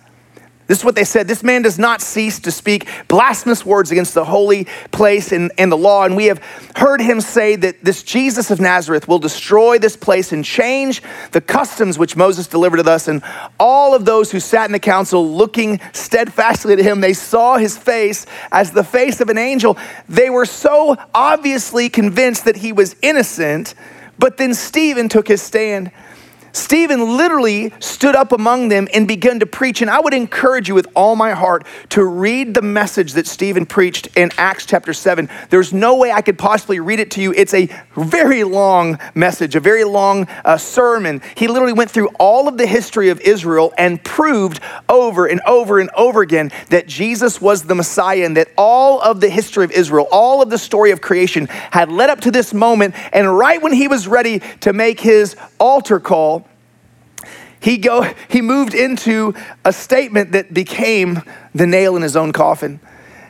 This 0.67 0.79
is 0.79 0.85
what 0.85 0.97
they 0.97 1.05
said. 1.05 1.29
This 1.29 1.45
man 1.45 1.63
does 1.63 1.79
not 1.79 2.01
cease 2.01 2.41
to 2.41 2.51
speak 2.51 2.89
blasphemous 3.07 3.65
words 3.65 3.93
against 3.93 4.15
the 4.15 4.25
holy 4.25 4.67
place 4.91 5.31
and, 5.31 5.53
and 5.59 5.71
the 5.71 5.77
law. 5.77 6.05
And 6.05 6.17
we 6.17 6.27
have 6.27 6.43
heard 6.75 7.01
him 7.01 7.21
say 7.21 7.55
that 7.55 7.85
this 7.85 8.03
Jesus 8.03 8.51
of 8.51 8.61
Nazareth 8.61 9.07
will 9.07 9.21
destroy 9.21 9.79
this 9.79 9.97
place 9.97 10.33
and 10.33 10.45
change 10.45 11.03
the 11.31 11.41
customs 11.41 11.99
which 11.99 12.17
Moses 12.17 12.49
delivered 12.49 12.83
to 12.83 12.91
us. 12.91 13.07
And 13.07 13.23
all 13.61 13.95
of 13.95 14.05
those 14.05 14.33
who 14.33 14.41
sat 14.41 14.67
in 14.67 14.73
the 14.73 14.81
council 14.81 15.29
looking 15.29 15.81
steadfastly 15.93 16.73
at 16.73 16.81
him, 16.81 17.01
they 17.01 17.15
saw 17.15 17.59
his 17.59 17.79
face 17.79 18.27
as 18.51 18.73
the 18.73 18.85
face 18.85 19.21
of 19.21 19.29
an 19.29 19.39
angel. 19.39 19.79
They 20.09 20.31
were 20.31 20.47
so 20.47 20.97
obviously 21.15 21.89
convinced 21.89 22.45
that 22.45 22.57
he 22.57 22.73
was 22.73 22.97
innocent. 23.03 23.75
But 24.19 24.37
then 24.37 24.55
Stephen 24.55 25.09
took 25.09 25.29
his 25.29 25.43
stand 25.43 25.93
Stephen 26.57 27.19
literally 27.19 27.71
stood 27.81 28.17
up 28.17 28.33
among 28.33 28.69
them 28.69 28.89
and 28.95 29.07
began 29.07 29.41
to 29.41 29.47
preach. 29.47 29.83
And 29.83 29.91
I 29.91 30.01
would 30.01 30.15
encourage 30.15 30.69
you 30.69 30.75
with 30.75 30.89
all 30.97 31.15
my 31.15 31.33
heart 31.33 31.67
to 31.91 32.03
read 32.03 32.55
the 32.55 32.63
message 32.63 33.13
that 33.13 33.27
Stephen 33.27 33.67
preached 33.67 34.09
in 34.17 34.31
Acts 34.39 34.65
chapter 34.65 34.95
7. 34.95 35.29
There's 35.51 35.75
no 35.75 35.97
way 35.97 36.11
I 36.11 36.23
could 36.23 36.39
possibly 36.39 36.81
read 36.81 36.99
it 36.99 37.11
to 37.13 37.21
you. 37.21 37.35
It's 37.35 37.53
a 37.53 37.69
very 37.95 38.43
long 38.43 38.99
message, 39.15 39.55
a 39.55 39.61
very 39.61 39.85
long 39.85 40.27
uh, 40.47 40.57
sermon. 40.57 41.21
He 41.37 41.47
literally 41.47 41.75
went 41.75 41.91
through 41.91 42.09
all 42.19 42.49
of 42.49 42.57
the 42.57 42.67
history 42.67 43.11
of 43.11 43.21
Israel 43.21 43.75
and 43.77 44.03
proved 44.03 44.61
over 44.89 45.27
and 45.27 45.43
over 45.47 45.79
and 45.79 45.91
over 45.95 46.23
again 46.23 46.51
that 46.71 46.87
Jesus 46.87 47.39
was 47.39 47.65
the 47.65 47.75
Messiah 47.75 48.25
and 48.25 48.35
that 48.39 48.49
all 48.57 49.03
of 49.03 49.21
the 49.21 49.29
history 49.29 49.67
of 49.67 49.73
Israel, 49.73 50.09
all 50.11 50.41
of 50.41 50.49
the 50.49 50.59
story 50.59 50.91
of 50.91 51.03
creation 51.03 51.49
had 51.71 51.93
led 51.93 52.09
up 52.09 52.23
to 52.23 52.31
this 52.31 52.55
moment. 52.55 52.95
And 53.13 53.37
right 53.37 53.61
when 53.61 53.75
he 53.75 53.89
was 53.89 54.09
ready 54.09 54.41
to 54.61 54.73
make 54.73 55.01
his 55.01 55.37
altar 55.61 56.01
call, 56.01 56.46
he, 57.67 57.79
go, 57.79 58.03
he 58.29 58.43
moved 58.43 58.75
into 58.75 59.35
a 59.65 59.73
statement 59.73 60.31
that 60.31 60.55
became 60.55 61.21
the 61.53 61.67
nail 61.67 61.97
in 61.97 62.03
his 62.03 62.15
own 62.15 62.33
coffin. 62.33 62.79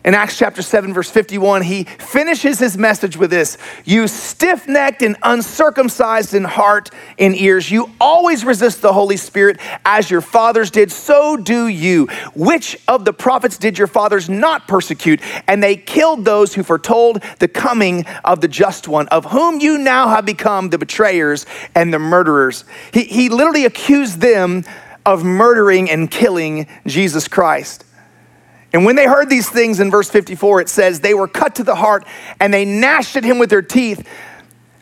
In 0.06 0.14
Acts 0.14 0.38
chapter 0.38 0.62
7, 0.62 0.94
verse 0.94 1.10
51, 1.10 1.62
he 1.62 1.82
finishes 1.82 2.60
his 2.60 2.78
message 2.78 3.16
with 3.16 3.28
this 3.28 3.58
You 3.84 4.06
stiff 4.06 4.68
necked 4.68 5.02
and 5.02 5.16
uncircumcised 5.20 6.32
in 6.32 6.44
heart 6.44 6.90
and 7.18 7.34
ears, 7.34 7.72
you 7.72 7.90
always 8.00 8.44
resist 8.44 8.82
the 8.82 8.92
Holy 8.92 9.16
Spirit 9.16 9.58
as 9.84 10.08
your 10.08 10.20
fathers 10.20 10.70
did, 10.70 10.92
so 10.92 11.36
do 11.36 11.66
you. 11.66 12.06
Which 12.36 12.78
of 12.86 13.04
the 13.04 13.12
prophets 13.12 13.58
did 13.58 13.78
your 13.78 13.88
fathers 13.88 14.30
not 14.30 14.68
persecute? 14.68 15.20
And 15.48 15.60
they 15.60 15.74
killed 15.74 16.24
those 16.24 16.54
who 16.54 16.62
foretold 16.62 17.20
the 17.40 17.48
coming 17.48 18.06
of 18.24 18.40
the 18.40 18.48
just 18.48 18.86
one, 18.86 19.08
of 19.08 19.24
whom 19.24 19.58
you 19.58 19.76
now 19.76 20.10
have 20.10 20.24
become 20.24 20.70
the 20.70 20.78
betrayers 20.78 21.46
and 21.74 21.92
the 21.92 21.98
murderers. 21.98 22.64
He, 22.92 23.02
he 23.06 23.28
literally 23.28 23.64
accused 23.64 24.20
them 24.20 24.62
of 25.04 25.24
murdering 25.24 25.90
and 25.90 26.08
killing 26.08 26.68
Jesus 26.86 27.26
Christ. 27.26 27.85
And 28.76 28.84
when 28.84 28.94
they 28.94 29.06
heard 29.06 29.30
these 29.30 29.48
things 29.48 29.80
in 29.80 29.90
verse 29.90 30.10
54, 30.10 30.60
it 30.60 30.68
says, 30.68 31.00
they 31.00 31.14
were 31.14 31.28
cut 31.28 31.54
to 31.54 31.64
the 31.64 31.74
heart 31.74 32.04
and 32.38 32.52
they 32.52 32.66
gnashed 32.66 33.16
at 33.16 33.24
him 33.24 33.38
with 33.38 33.48
their 33.48 33.62
teeth. 33.62 34.06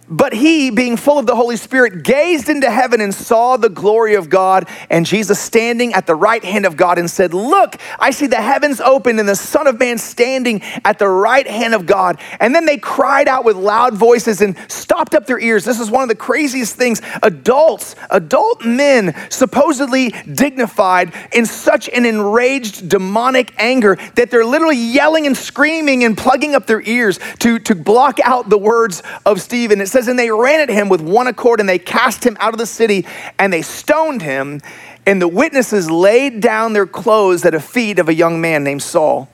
But 0.08 0.34
he, 0.34 0.68
being 0.68 0.98
full 0.98 1.18
of 1.18 1.24
the 1.26 1.34
Holy 1.34 1.56
Spirit, 1.56 2.02
gazed 2.02 2.50
into 2.50 2.70
heaven 2.70 3.00
and 3.00 3.14
saw 3.14 3.56
the 3.56 3.70
glory 3.70 4.14
of 4.16 4.28
God 4.28 4.68
and 4.90 5.06
Jesus 5.06 5.40
standing 5.40 5.94
at 5.94 6.06
the 6.06 6.14
right 6.14 6.44
hand 6.44 6.66
of 6.66 6.76
God 6.76 6.98
and 6.98 7.10
said, 7.10 7.32
Look, 7.32 7.76
I 7.98 8.10
see 8.10 8.26
the 8.26 8.36
heavens 8.36 8.82
open 8.82 9.18
and 9.18 9.26
the 9.26 9.34
Son 9.34 9.66
of 9.66 9.78
Man 9.78 9.96
standing 9.96 10.60
at 10.84 10.98
the 10.98 11.08
right 11.08 11.46
hand 11.46 11.74
of 11.74 11.86
God. 11.86 12.20
And 12.38 12.54
then 12.54 12.66
they 12.66 12.76
cried 12.76 13.28
out 13.28 13.46
with 13.46 13.56
loud 13.56 13.94
voices 13.94 14.42
and 14.42 14.58
stopped 14.70 15.14
up 15.14 15.26
their 15.26 15.40
ears. 15.40 15.64
This 15.64 15.80
is 15.80 15.90
one 15.90 16.02
of 16.02 16.10
the 16.10 16.14
craziest 16.14 16.76
things. 16.76 17.00
Adults, 17.22 17.96
adult 18.10 18.62
men, 18.62 19.14
supposedly 19.30 20.10
dignified, 20.10 21.14
in 21.32 21.46
such 21.46 21.88
an 21.88 22.04
enraged 22.04 22.90
demonic 22.90 23.54
anger 23.56 23.96
that 24.16 24.30
they're 24.30 24.44
literally 24.44 24.76
yelling 24.76 25.26
and 25.26 25.36
screaming 25.36 26.04
and 26.04 26.18
plugging 26.18 26.54
up 26.54 26.66
their 26.66 26.82
ears 26.82 27.18
to, 27.38 27.58
to 27.60 27.74
block 27.74 28.20
out 28.20 28.50
the 28.50 28.58
words 28.58 29.02
of 29.24 29.40
Stephen. 29.40 29.80
Says, 29.94 30.09
And 30.09 30.18
they 30.18 30.30
ran 30.30 30.61
at 30.61 30.68
him 30.68 30.90
with 30.90 31.00
one 31.00 31.26
accord, 31.26 31.61
and 31.61 31.68
they 31.68 31.78
cast 31.78 32.24
him 32.24 32.37
out 32.38 32.52
of 32.52 32.59
the 32.59 32.66
city, 32.66 33.07
and 33.38 33.50
they 33.52 33.62
stoned 33.62 34.20
him. 34.20 34.61
And 35.07 35.22
the 35.22 35.28
witnesses 35.28 35.90
laid 35.90 36.40
down 36.40 36.72
their 36.72 36.87
clothes 36.87 37.44
at 37.44 37.52
the 37.52 37.61
feet 37.61 37.98
of 37.98 38.09
a 38.09 38.14
young 38.14 38.40
man 38.40 38.64
named 38.64 38.83
Saul. 38.83 39.28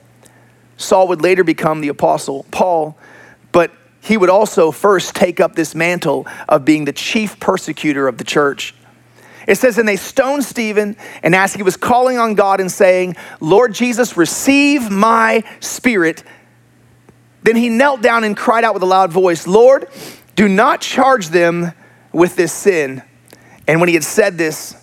Saul 0.77 1.07
would 1.09 1.21
later 1.21 1.43
become 1.43 1.81
the 1.81 1.89
apostle 1.89 2.45
Paul, 2.51 2.97
but 3.51 3.71
he 4.01 4.17
would 4.17 4.29
also 4.29 4.71
first 4.71 5.15
take 5.15 5.39
up 5.39 5.55
this 5.55 5.75
mantle 5.75 6.25
of 6.49 6.65
being 6.65 6.85
the 6.85 6.93
chief 6.93 7.39
persecutor 7.39 8.07
of 8.07 8.17
the 8.17 8.23
church. 8.23 8.73
It 9.47 9.55
says, 9.55 9.77
and 9.77 9.87
they 9.87 9.95
stoned 9.95 10.43
Stephen, 10.43 10.95
and 11.23 11.35
as 11.35 11.53
he 11.53 11.63
was 11.63 11.77
calling 11.77 12.17
on 12.17 12.35
God 12.35 12.59
and 12.59 12.71
saying, 12.71 13.15
Lord 13.39 13.73
Jesus, 13.73 14.17
receive 14.17 14.91
my 14.91 15.43
spirit, 15.59 16.23
then 17.43 17.55
he 17.55 17.69
knelt 17.69 18.01
down 18.01 18.23
and 18.23 18.37
cried 18.37 18.63
out 18.63 18.73
with 18.73 18.83
a 18.83 18.87
loud 18.87 19.11
voice, 19.11 19.47
Lord, 19.47 19.87
do 20.35 20.47
not 20.47 20.81
charge 20.81 21.29
them 21.29 21.71
with 22.11 22.35
this 22.35 22.53
sin. 22.53 23.03
And 23.67 23.79
when 23.79 23.89
he 23.89 23.95
had 23.95 24.03
said 24.03 24.37
this, 24.37 24.75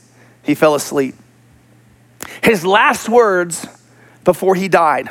he 0.42 0.54
fell 0.54 0.74
asleep. 0.74 1.14
His 2.42 2.64
last 2.64 3.08
words 3.08 3.66
before 4.24 4.54
he 4.54 4.68
died 4.68 5.08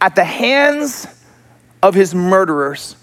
at 0.00 0.14
the 0.14 0.24
hands 0.24 1.06
of 1.82 1.94
his 1.94 2.14
murderers, 2.14 2.96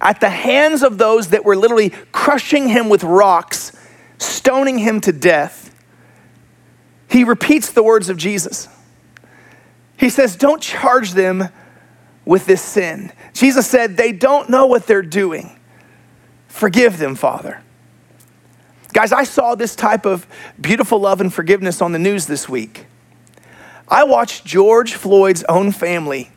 at 0.00 0.20
the 0.20 0.30
hands 0.30 0.82
of 0.82 0.98
those 0.98 1.28
that 1.28 1.44
were 1.44 1.56
literally 1.56 1.90
crushing 2.12 2.68
him 2.68 2.88
with 2.88 3.04
rocks, 3.04 3.76
stoning 4.18 4.78
him 4.78 5.00
to 5.02 5.12
death, 5.12 5.74
he 7.08 7.24
repeats 7.24 7.72
the 7.72 7.82
words 7.82 8.08
of 8.08 8.16
Jesus. 8.16 8.68
He 9.96 10.08
says, 10.08 10.36
Don't 10.36 10.62
charge 10.62 11.12
them 11.12 11.48
with 12.24 12.46
this 12.46 12.62
sin. 12.62 13.12
Jesus 13.34 13.66
said, 13.66 13.96
They 13.96 14.12
don't 14.12 14.48
know 14.48 14.66
what 14.66 14.86
they're 14.86 15.02
doing. 15.02 15.59
Forgive 16.50 16.98
them, 16.98 17.14
Father. 17.14 17.62
Guys, 18.92 19.12
I 19.12 19.22
saw 19.22 19.54
this 19.54 19.76
type 19.76 20.04
of 20.04 20.26
beautiful 20.60 20.98
love 20.98 21.20
and 21.20 21.32
forgiveness 21.32 21.80
on 21.80 21.92
the 21.92 21.98
news 21.98 22.26
this 22.26 22.48
week. 22.48 22.86
I 23.88 24.02
watched 24.04 24.44
George 24.44 24.94
Floyd's 24.94 25.44
own 25.44 25.70
family 25.70 26.30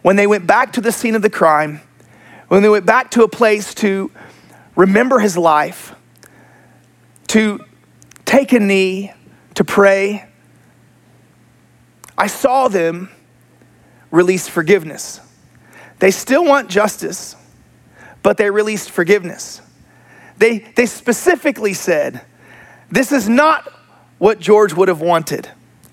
when 0.00 0.16
they 0.16 0.28
went 0.28 0.46
back 0.46 0.72
to 0.74 0.80
the 0.80 0.92
scene 0.92 1.16
of 1.16 1.22
the 1.22 1.28
crime, 1.28 1.80
when 2.48 2.62
they 2.62 2.68
went 2.68 2.86
back 2.86 3.10
to 3.10 3.24
a 3.24 3.28
place 3.28 3.74
to 3.74 4.10
remember 4.76 5.18
his 5.18 5.36
life, 5.36 5.94
to 7.26 7.60
take 8.24 8.52
a 8.52 8.60
knee, 8.60 9.12
to 9.54 9.64
pray. 9.64 10.24
I 12.16 12.28
saw 12.28 12.68
them 12.68 13.10
release 14.12 14.48
forgiveness. 14.48 15.20
They 15.98 16.12
still 16.12 16.44
want 16.44 16.70
justice 16.70 17.36
but 18.22 18.36
they 18.36 18.50
released 18.50 18.90
forgiveness. 18.90 19.60
They, 20.38 20.58
they 20.58 20.86
specifically 20.86 21.74
said, 21.74 22.22
This 22.90 23.12
is 23.12 23.28
not 23.28 23.72
what 24.18 24.40
George 24.40 24.72
would 24.72 24.88
have 24.88 25.00
wanted. 25.00 25.48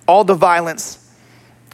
All 0.08 0.24
the 0.24 0.36
violence, 0.36 1.14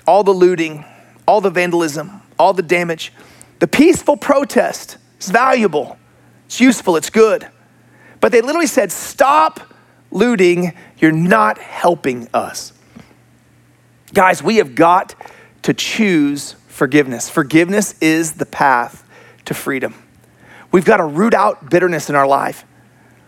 all 0.08 0.24
the 0.24 0.34
looting, 0.34 0.86
all 1.28 1.41
the 1.41 1.50
vandalism, 1.50 2.22
all 2.38 2.54
the 2.54 2.62
damage. 2.62 3.13
The 3.60 3.68
peaceful 3.68 4.18
protest 4.18 4.98
is 5.20 5.30
valuable, 5.30 5.98
it's 6.46 6.60
useful, 6.60 6.98
it's 6.98 7.10
good. 7.10 7.48
But 8.20 8.32
they 8.32 8.41
literally 8.41 8.68
said, 8.68 8.91
Stop 8.91 9.60
looting, 10.12 10.74
you're 10.98 11.12
not 11.12 11.58
helping 11.58 12.28
us. 12.34 12.74
Guys, 14.13 14.41
we 14.41 14.58
have 14.58 14.76
got 14.76 15.15
to 15.63 15.74
choose 15.74 16.54
forgiveness. 16.68 17.30
Forgiveness 17.30 17.96
is 18.00 18.34
the 18.34 18.46
path 18.46 19.04
to 19.46 19.54
freedom. 19.54 19.94
We've 20.76 20.84
got 20.84 20.98
to 20.98 21.06
root 21.06 21.34
out 21.34 21.70
bitterness 21.70 22.10
in 22.10 22.18
our 22.18 22.28
life. 22.28 22.66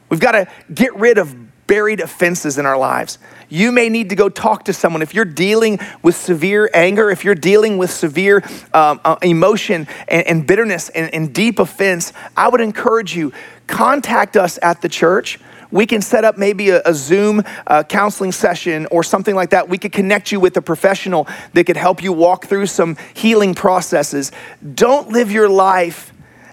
We've 0.10 0.20
got 0.20 0.34
to 0.34 0.50
get 0.74 0.94
rid 0.98 1.18
of 1.18 1.34
buried 1.66 2.02
offenses 2.02 2.58
in 2.58 2.66
our 2.66 2.78
lives. 2.78 3.20
You 3.48 3.72
may 3.72 3.88
need 3.88 4.10
to 4.10 4.18
go 4.18 4.28
talk 4.28 4.66
to 4.66 4.74
someone. 4.74 5.02
If 5.02 5.14
you're 5.14 5.24
dealing 5.24 5.80
with 6.02 6.18
severe 6.18 6.70
anger, 6.74 7.10
if 7.10 7.24
you're 7.24 7.36
dealing 7.36 7.78
with 7.78 7.90
severe 7.90 8.44
um, 8.74 9.00
uh, 9.06 9.16
emotion 9.22 9.88
and, 10.10 10.28
and 10.28 10.46
bitterness 10.46 10.90
and, 10.90 11.14
and, 11.14 11.34
deep 11.34 11.60
offense, 11.60 12.12
I 12.36 12.50
would 12.50 12.60
encourage 12.60 13.16
you, 13.16 13.32
contact 13.66 14.36
us 14.36 14.60
at 14.62 14.82
the 14.82 14.90
church. 14.90 15.40
We 15.72 15.86
can 15.86 16.02
set 16.02 16.26
up 16.26 16.38
maybe 16.38 16.72
a, 16.72 16.82
a 16.84 16.94
Zoom 16.94 17.44
uh, 17.66 17.84
counseling 17.84 18.34
session 18.34 18.88
or 18.92 19.04
something 19.04 19.36
like 19.36 19.52
that. 19.52 19.70
We 19.70 19.78
could 19.78 19.94
connect 19.94 20.34
you 20.34 20.42
with 20.42 20.58
a 20.58 20.62
professional 20.62 21.30
that 21.54 21.64
could 21.64 21.78
help 21.78 22.04
you 22.04 22.12
walk 22.12 22.48
through 22.48 22.66
some 22.66 22.98
healing 23.14 23.56
processes. 23.56 24.34
Don't 24.76 25.14
live 25.14 25.32
your 25.32 25.48
life 25.48 26.12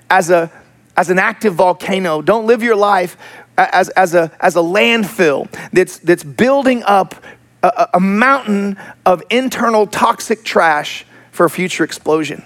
as 0.09 0.31
a 0.31 0.53
as 0.97 1.11
an 1.11 1.19
active 1.19 1.55
volcano. 1.55 2.23
Don't 2.23 2.47
live 2.47 2.63
your 2.63 2.77
life 2.77 3.17
as, 3.57 3.89
as, 3.91 4.15
a, 4.15 4.31
as 4.41 4.57
a 4.57 4.61
landfill 4.61 5.51
that's, 5.73 5.99
that's 5.99 6.25
building 6.25 6.83
up 6.85 7.15
a, 7.63 7.89
a 7.95 8.01
mountain 8.01 8.77
of 9.07 9.23
internal 9.31 9.87
toxic 9.87 10.45
trash 10.45 11.05
for 11.31 11.47
a 11.47 11.51
future 11.51 11.85
explosion. 11.85 12.45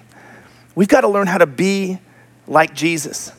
We've 0.74 0.88
got 0.88 1.02
to 1.02 1.08
learn 1.08 1.26
how 1.26 1.38
to 1.38 1.46
be 1.46 1.98
like 2.46 2.74
Jesus. 2.74 3.32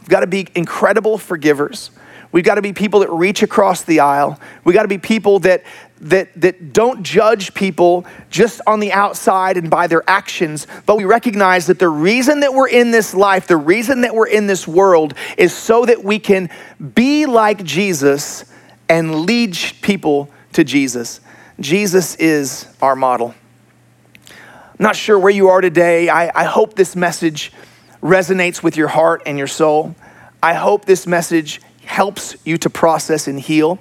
We've 0.00 0.08
got 0.08 0.20
to 0.20 0.26
be 0.26 0.48
incredible 0.54 1.18
forgivers. 1.18 1.90
We've 2.32 2.44
got 2.44 2.56
to 2.56 2.62
be 2.62 2.72
people 2.72 3.00
that 3.00 3.10
reach 3.10 3.42
across 3.42 3.82
the 3.82 4.00
aisle. 4.00 4.38
We've 4.64 4.74
got 4.74 4.82
to 4.82 4.88
be 4.88 4.98
people 4.98 5.40
that, 5.40 5.64
that, 6.00 6.28
that 6.40 6.72
don't 6.72 7.02
judge 7.02 7.52
people 7.54 8.06
just 8.30 8.60
on 8.66 8.80
the 8.80 8.92
outside 8.92 9.56
and 9.56 9.70
by 9.70 9.86
their 9.86 10.08
actions, 10.08 10.66
but 10.86 10.96
we 10.96 11.04
recognize 11.04 11.66
that 11.66 11.78
the 11.78 11.88
reason 11.88 12.40
that 12.40 12.54
we're 12.54 12.68
in 12.68 12.90
this 12.90 13.14
life, 13.14 13.46
the 13.46 13.56
reason 13.56 14.00
that 14.02 14.14
we're 14.14 14.28
in 14.28 14.46
this 14.46 14.66
world 14.66 15.14
is 15.36 15.54
so 15.54 15.84
that 15.84 16.02
we 16.02 16.18
can 16.18 16.48
be 16.94 17.26
like 17.26 17.62
Jesus 17.64 18.44
and 18.88 19.26
lead 19.26 19.56
people 19.82 20.30
to 20.54 20.64
Jesus. 20.64 21.20
Jesus 21.60 22.14
is 22.16 22.66
our 22.80 22.96
model. 22.96 23.34
I'm 24.26 24.84
not 24.84 24.96
sure 24.96 25.18
where 25.18 25.30
you 25.30 25.48
are 25.48 25.60
today. 25.60 26.08
I, 26.08 26.30
I 26.34 26.44
hope 26.44 26.74
this 26.74 26.96
message 26.96 27.52
resonates 28.02 28.62
with 28.62 28.78
your 28.78 28.88
heart 28.88 29.22
and 29.26 29.36
your 29.36 29.46
soul. 29.46 29.94
I 30.42 30.54
hope 30.54 30.86
this 30.86 31.06
message 31.06 31.60
helps 31.84 32.34
you 32.46 32.56
to 32.58 32.70
process 32.70 33.28
and 33.28 33.38
heal. 33.38 33.78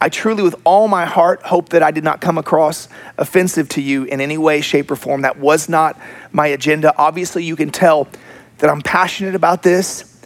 I 0.00 0.08
truly, 0.08 0.42
with 0.42 0.54
all 0.64 0.86
my 0.86 1.04
heart, 1.06 1.42
hope 1.42 1.70
that 1.70 1.82
I 1.82 1.90
did 1.90 2.04
not 2.04 2.20
come 2.20 2.38
across 2.38 2.88
offensive 3.16 3.68
to 3.70 3.82
you 3.82 4.04
in 4.04 4.20
any 4.20 4.38
way, 4.38 4.60
shape, 4.60 4.90
or 4.90 4.96
form. 4.96 5.22
That 5.22 5.38
was 5.38 5.68
not 5.68 6.00
my 6.30 6.46
agenda. 6.48 6.94
Obviously, 6.96 7.44
you 7.44 7.56
can 7.56 7.70
tell 7.70 8.06
that 8.58 8.70
I'm 8.70 8.82
passionate 8.82 9.34
about 9.34 9.62
this, 9.62 10.20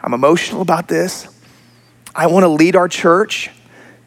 I'm 0.00 0.14
emotional 0.14 0.62
about 0.62 0.88
this. 0.88 1.28
I 2.14 2.26
want 2.26 2.44
to 2.44 2.48
lead 2.48 2.74
our 2.74 2.88
church 2.88 3.50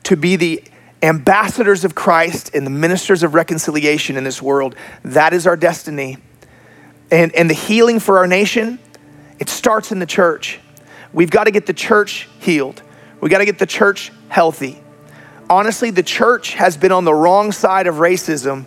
to 0.04 0.18
be 0.18 0.36
the 0.36 0.64
ambassadors 1.02 1.86
of 1.86 1.96
Christ 1.96 2.54
and 2.54 2.66
the 2.66 2.72
ministers 2.72 3.24
of 3.24 3.34
reconciliation 3.34 4.18
in 4.18 4.24
this 4.24 4.42
world. 4.42 4.76
That 5.04 5.34
is 5.34 5.48
our 5.48 5.56
destiny. 5.56 6.18
And, 7.10 7.34
and 7.36 7.50
the 7.50 7.54
healing 7.54 8.00
for 8.00 8.18
our 8.18 8.28
nation, 8.28 8.80
it 9.40 9.50
starts 9.50 9.92
in 9.92 10.00
the 10.00 10.06
church. 10.06 10.60
We've 11.14 11.30
got 11.30 11.46
to 11.46 11.52
get 11.52 11.66
the 11.66 11.74
church 11.74 12.28
healed. 12.40 12.82
We've 13.20 13.32
got 13.32 13.40
to 13.40 13.46
get 13.46 13.60
the 13.60 13.66
church 13.66 14.12
healthy. 14.30 14.82
Honestly, 15.52 15.92
the 15.92 16.02
church 16.02 16.54
has 16.54 16.78
been 16.78 16.94
on 16.94 17.04
the 17.04 17.14
wrong 17.14 17.52
side 17.52 17.86
of 17.86 17.96
racism 17.96 18.66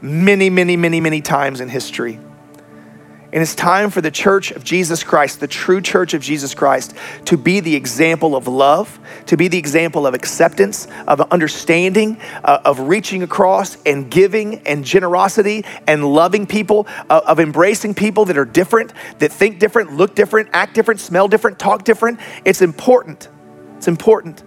many, 0.00 0.48
many, 0.48 0.74
many, 0.74 0.98
many 0.98 1.20
times 1.20 1.60
in 1.60 1.68
history. 1.68 2.14
And 2.14 3.42
it's 3.42 3.54
time 3.54 3.90
for 3.90 4.00
the 4.00 4.10
church 4.10 4.50
of 4.50 4.64
Jesus 4.64 5.04
Christ, 5.04 5.40
the 5.40 5.46
true 5.46 5.82
church 5.82 6.14
of 6.14 6.22
Jesus 6.22 6.54
Christ, 6.54 6.94
to 7.26 7.36
be 7.36 7.60
the 7.60 7.76
example 7.76 8.34
of 8.34 8.48
love, 8.48 8.98
to 9.26 9.36
be 9.36 9.48
the 9.48 9.58
example 9.58 10.06
of 10.06 10.14
acceptance, 10.14 10.88
of 11.06 11.20
understanding, 11.30 12.18
uh, 12.44 12.60
of 12.64 12.80
reaching 12.80 13.22
across 13.22 13.76
and 13.82 14.10
giving 14.10 14.66
and 14.66 14.86
generosity 14.86 15.66
and 15.86 16.02
loving 16.02 16.46
people, 16.46 16.86
uh, 17.10 17.20
of 17.26 17.38
embracing 17.38 17.92
people 17.92 18.24
that 18.24 18.38
are 18.38 18.46
different, 18.46 18.94
that 19.18 19.30
think 19.30 19.58
different, 19.58 19.92
look 19.92 20.14
different, 20.14 20.48
act 20.54 20.74
different, 20.74 20.98
smell 20.98 21.28
different, 21.28 21.58
talk 21.58 21.84
different. 21.84 22.18
It's 22.46 22.62
important. 22.62 23.28
It's 23.76 23.86
important 23.86 24.42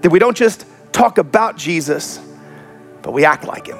that 0.00 0.10
we 0.10 0.20
don't 0.20 0.36
just 0.36 0.66
talk 0.94 1.18
about 1.18 1.58
Jesus, 1.58 2.20
but 3.02 3.12
we 3.12 3.24
act 3.24 3.44
like 3.44 3.66
him. 3.66 3.78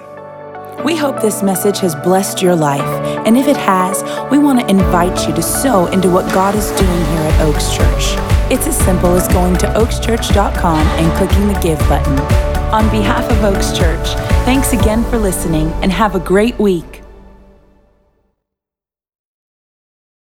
We 0.84 0.96
hope 0.96 1.22
this 1.22 1.42
message 1.42 1.78
has 1.78 1.94
blessed 1.94 2.42
your 2.42 2.56
life, 2.56 2.82
and 3.26 3.38
if 3.38 3.46
it 3.46 3.56
has, 3.56 4.02
we 4.30 4.38
want 4.38 4.60
to 4.60 4.68
invite 4.68 5.26
you 5.26 5.34
to 5.34 5.40
sow 5.40 5.86
into 5.86 6.10
what 6.10 6.30
God 6.34 6.54
is 6.54 6.68
doing 6.72 7.04
here 7.06 7.20
at 7.20 7.40
Oaks 7.40 7.72
Church. 7.72 8.18
It's 8.52 8.66
as 8.66 8.76
simple 8.76 9.14
as 9.14 9.28
going 9.28 9.56
to 9.58 9.66
oakschurch.com 9.68 10.86
and 10.86 11.16
clicking 11.16 11.46
the 11.46 11.58
Give 11.60 11.78
button. 11.88 12.18
On 12.74 12.90
behalf 12.90 13.30
of 13.30 13.44
Oaks 13.44 13.72
Church, 13.78 14.08
thanks 14.44 14.72
again 14.72 15.04
for 15.04 15.16
listening 15.16 15.68
and 15.74 15.92
have 15.92 16.16
a 16.16 16.20
great 16.20 16.58
week. 16.58 17.03